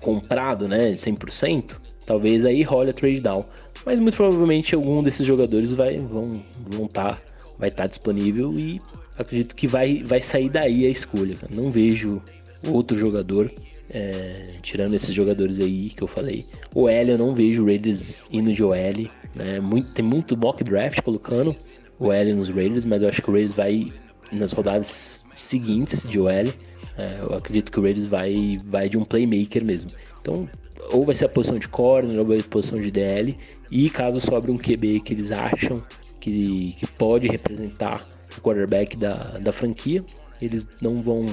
comprado, 0.00 0.68
né, 0.68 0.94
100%, 0.94 1.76
talvez 2.06 2.44
aí 2.44 2.62
role 2.62 2.90
a 2.90 2.92
trade 2.92 3.20
down. 3.20 3.44
Mas 3.84 3.98
muito 3.98 4.16
provavelmente 4.16 4.74
algum 4.74 5.02
desses 5.02 5.26
jogadores 5.26 5.72
vai 5.72 5.96
vão 5.96 6.32
vão 6.68 6.86
tá, 6.86 7.18
vai 7.58 7.68
estar 7.70 7.84
tá 7.84 7.88
disponível 7.88 8.58
e 8.58 8.80
acredito 9.18 9.54
que 9.54 9.66
vai 9.66 10.02
vai 10.02 10.20
sair 10.20 10.50
daí 10.50 10.86
a 10.86 10.90
escolha. 10.90 11.36
Não 11.48 11.70
vejo 11.70 12.20
outro 12.68 12.98
jogador 12.98 13.50
é, 13.90 14.50
tirando 14.62 14.94
esses 14.94 15.14
jogadores 15.14 15.58
aí 15.58 15.90
que 15.90 16.02
eu 16.02 16.08
falei. 16.08 16.46
O 16.74 16.88
L 16.88 17.12
eu 17.12 17.18
não 17.18 17.34
vejo 17.34 17.62
o 17.62 17.66
Raiders 17.66 18.22
indo 18.30 18.52
de 18.52 18.62
OL, 18.62 19.10
né? 19.34 19.60
Muito, 19.60 19.92
tem 19.92 20.04
muito 20.04 20.36
mock 20.36 20.62
draft 20.62 21.00
colocando 21.02 21.54
o 21.98 22.12
L 22.12 22.32
nos 22.34 22.48
Raiders, 22.48 22.84
mas 22.84 23.02
eu 23.02 23.08
acho 23.08 23.20
que 23.20 23.30
o 23.30 23.32
Raiders 23.32 23.54
vai 23.54 23.92
nas 24.32 24.52
rodadas 24.52 25.24
seguintes 25.34 26.02
de 26.06 26.18
OL. 26.18 26.52
É, 27.00 27.18
eu 27.22 27.34
acredito 27.34 27.72
que 27.72 27.80
o 27.80 27.82
Raiders 27.82 28.06
vai 28.06 28.58
vai 28.66 28.88
de 28.88 28.98
um 28.98 29.04
playmaker 29.04 29.64
mesmo. 29.64 29.90
Então, 30.20 30.48
ou 30.92 31.04
vai 31.04 31.14
ser 31.14 31.24
a 31.24 31.28
posição 31.28 31.58
de 31.58 31.68
corner, 31.68 32.18
ou 32.18 32.26
vai 32.26 32.38
ser 32.38 32.44
a 32.44 32.48
posição 32.48 32.80
de 32.80 32.90
DL. 32.90 33.36
E 33.70 33.88
caso 33.88 34.20
sobre 34.20 34.50
um 34.50 34.58
QB 34.58 35.00
que 35.00 35.14
eles 35.14 35.30
acham 35.32 35.82
que, 36.20 36.74
que 36.78 36.86
pode 36.86 37.26
representar 37.28 38.04
o 38.36 38.40
quarterback 38.40 38.96
da, 38.96 39.38
da 39.38 39.52
franquia, 39.52 40.04
eles 40.40 40.66
não 40.80 41.00
vão 41.00 41.26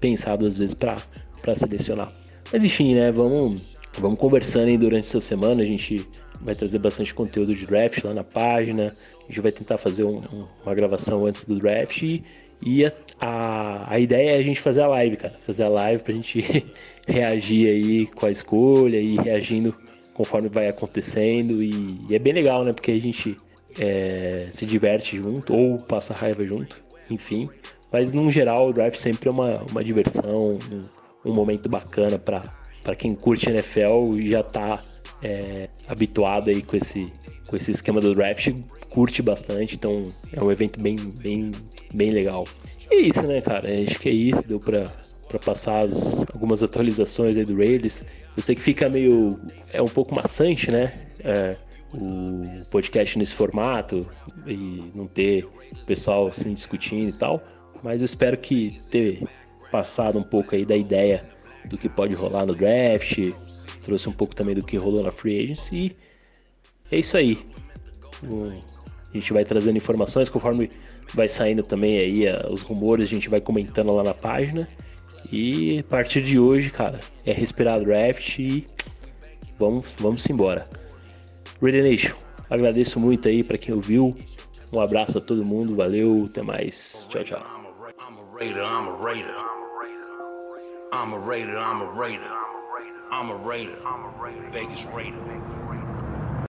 pensar 0.00 0.36
duas 0.36 0.58
vezes 0.58 0.74
para 0.74 0.96
selecionar. 1.54 2.10
Mas 2.52 2.64
enfim, 2.64 2.94
né? 2.94 3.12
Vamos, 3.12 3.76
vamos 3.98 4.18
conversando 4.18 4.68
aí 4.68 4.76
durante 4.76 5.06
essa 5.06 5.20
semana. 5.20 5.62
A 5.62 5.66
gente 5.66 6.06
vai 6.40 6.54
trazer 6.54 6.78
bastante 6.78 7.14
conteúdo 7.14 7.54
de 7.54 7.66
draft 7.66 8.02
lá 8.04 8.12
na 8.12 8.24
página. 8.24 8.92
A 9.20 9.26
gente 9.28 9.40
vai 9.40 9.52
tentar 9.52 9.78
fazer 9.78 10.04
um, 10.04 10.22
uma 10.64 10.74
gravação 10.74 11.26
antes 11.26 11.44
do 11.44 11.58
draft. 11.58 12.02
E, 12.02 12.24
e 12.62 12.86
a, 12.86 12.92
a, 13.20 13.94
a, 13.94 13.98
ideia 13.98 14.32
é 14.32 14.36
a 14.36 14.42
gente 14.42 14.60
fazer 14.60 14.82
a 14.82 14.86
live, 14.86 15.16
cara. 15.16 15.34
Fazer 15.44 15.64
a 15.64 15.68
live 15.68 16.02
pra 16.02 16.14
gente 16.14 16.64
reagir 17.08 17.68
aí 17.68 18.06
com 18.06 18.26
a 18.26 18.30
escolha 18.30 18.98
e 18.98 19.16
reagindo 19.16 19.74
conforme 20.14 20.48
vai 20.48 20.68
acontecendo. 20.68 21.62
E, 21.62 21.98
e 22.08 22.14
é 22.14 22.18
bem 22.18 22.32
legal, 22.32 22.64
né? 22.64 22.72
Porque 22.72 22.92
a 22.92 23.00
gente 23.00 23.36
é, 23.78 24.46
se 24.52 24.64
diverte 24.64 25.16
junto 25.16 25.52
ou 25.52 25.76
passa 25.78 26.14
raiva 26.14 26.44
junto, 26.44 26.78
enfim. 27.10 27.48
Mas 27.90 28.12
no 28.12 28.30
geral 28.30 28.68
o 28.68 28.72
draft 28.72 28.96
sempre 28.96 29.28
é 29.28 29.32
uma, 29.32 29.62
uma 29.70 29.82
diversão, 29.82 30.58
um, 30.72 31.30
um 31.30 31.34
momento 31.34 31.68
bacana 31.68 32.18
para 32.18 32.96
quem 32.96 33.14
curte 33.14 33.50
NFL 33.50 34.16
e 34.16 34.30
já 34.30 34.42
tá 34.42 34.80
é, 35.22 35.68
habituado 35.86 36.50
aí 36.50 36.62
com 36.62 36.76
esse, 36.76 37.12
com 37.52 37.56
esse 37.58 37.70
esquema 37.70 38.00
do 38.00 38.14
draft, 38.14 38.50
curte 38.88 39.20
bastante, 39.20 39.74
então 39.74 40.10
é 40.32 40.42
um 40.42 40.50
evento 40.50 40.80
bem, 40.80 40.96
bem, 40.96 41.50
bem 41.92 42.10
legal. 42.10 42.44
E 42.90 42.94
é 42.94 43.00
isso, 43.02 43.22
né, 43.24 43.42
cara? 43.42 43.68
Acho 43.86 43.98
que 43.98 44.08
é 44.08 44.12
isso, 44.12 44.42
deu 44.48 44.58
pra, 44.58 44.90
pra 45.28 45.38
passar 45.38 45.84
as, 45.84 46.24
algumas 46.32 46.62
atualizações 46.62 47.36
aí 47.36 47.44
do 47.44 47.54
Raiders. 47.54 48.02
Eu 48.34 48.42
sei 48.42 48.54
que 48.54 48.62
fica 48.62 48.88
meio. 48.88 49.38
é 49.70 49.82
um 49.82 49.88
pouco 49.88 50.14
maçante, 50.14 50.70
né? 50.70 50.94
É, 51.22 51.54
o 51.92 52.64
podcast 52.70 53.18
nesse 53.18 53.34
formato 53.34 54.08
e 54.46 54.90
não 54.94 55.06
ter 55.06 55.44
o 55.44 55.84
pessoal 55.86 56.28
assim 56.28 56.54
discutindo 56.54 57.10
e 57.10 57.12
tal, 57.12 57.42
mas 57.82 58.00
eu 58.00 58.06
espero 58.06 58.38
que 58.38 58.78
ter 58.90 59.22
passado 59.70 60.18
um 60.18 60.22
pouco 60.22 60.54
aí 60.54 60.64
da 60.64 60.74
ideia 60.74 61.28
do 61.66 61.76
que 61.76 61.86
pode 61.86 62.14
rolar 62.14 62.46
no 62.46 62.54
draft, 62.54 63.18
trouxe 63.84 64.08
um 64.08 64.12
pouco 64.12 64.34
também 64.34 64.54
do 64.54 64.64
que 64.64 64.78
rolou 64.78 65.02
na 65.02 65.12
free 65.12 65.44
agency. 65.44 65.94
É 66.92 66.98
isso 66.98 67.16
aí. 67.16 67.38
A 68.22 69.16
gente 69.16 69.32
vai 69.32 69.44
trazendo 69.44 69.76
informações 69.78 70.28
conforme 70.28 70.70
vai 71.14 71.28
saindo 71.28 71.62
também 71.62 71.98
aí 71.98 72.24
os 72.50 72.60
rumores, 72.62 73.08
a 73.08 73.10
gente 73.10 73.28
vai 73.28 73.40
comentando 73.40 73.92
lá 73.94 74.02
na 74.02 74.14
página. 74.14 74.68
E 75.32 75.78
a 75.78 75.84
partir 75.84 76.22
de 76.22 76.38
hoje, 76.38 76.70
cara, 76.70 77.00
é 77.24 77.32
respirar 77.32 77.80
draft 77.80 78.38
e 78.38 78.66
vamos, 79.58 79.84
vamos 79.98 80.28
embora. 80.28 80.64
Ready 81.62 81.82
Nation, 81.82 82.14
agradeço 82.50 83.00
muito 83.00 83.26
aí 83.28 83.42
para 83.42 83.56
quem 83.56 83.74
ouviu. 83.74 84.14
Um 84.72 84.80
abraço 84.80 85.18
a 85.18 85.20
todo 85.20 85.44
mundo, 85.44 85.74
valeu, 85.74 86.26
até 86.28 86.42
mais. 86.42 87.06
Tchau, 87.10 87.24
tchau. 87.24 87.40
I'm 90.94 91.14
a 91.14 91.18
raider. 91.24 91.56
I'm 91.56 91.80
a 91.82 91.94
raider. 91.94 92.28
I'm 93.10 93.30
a 93.30 93.38
raider. 93.38 93.78
Vegas 94.50 94.84
raider. 94.84 95.81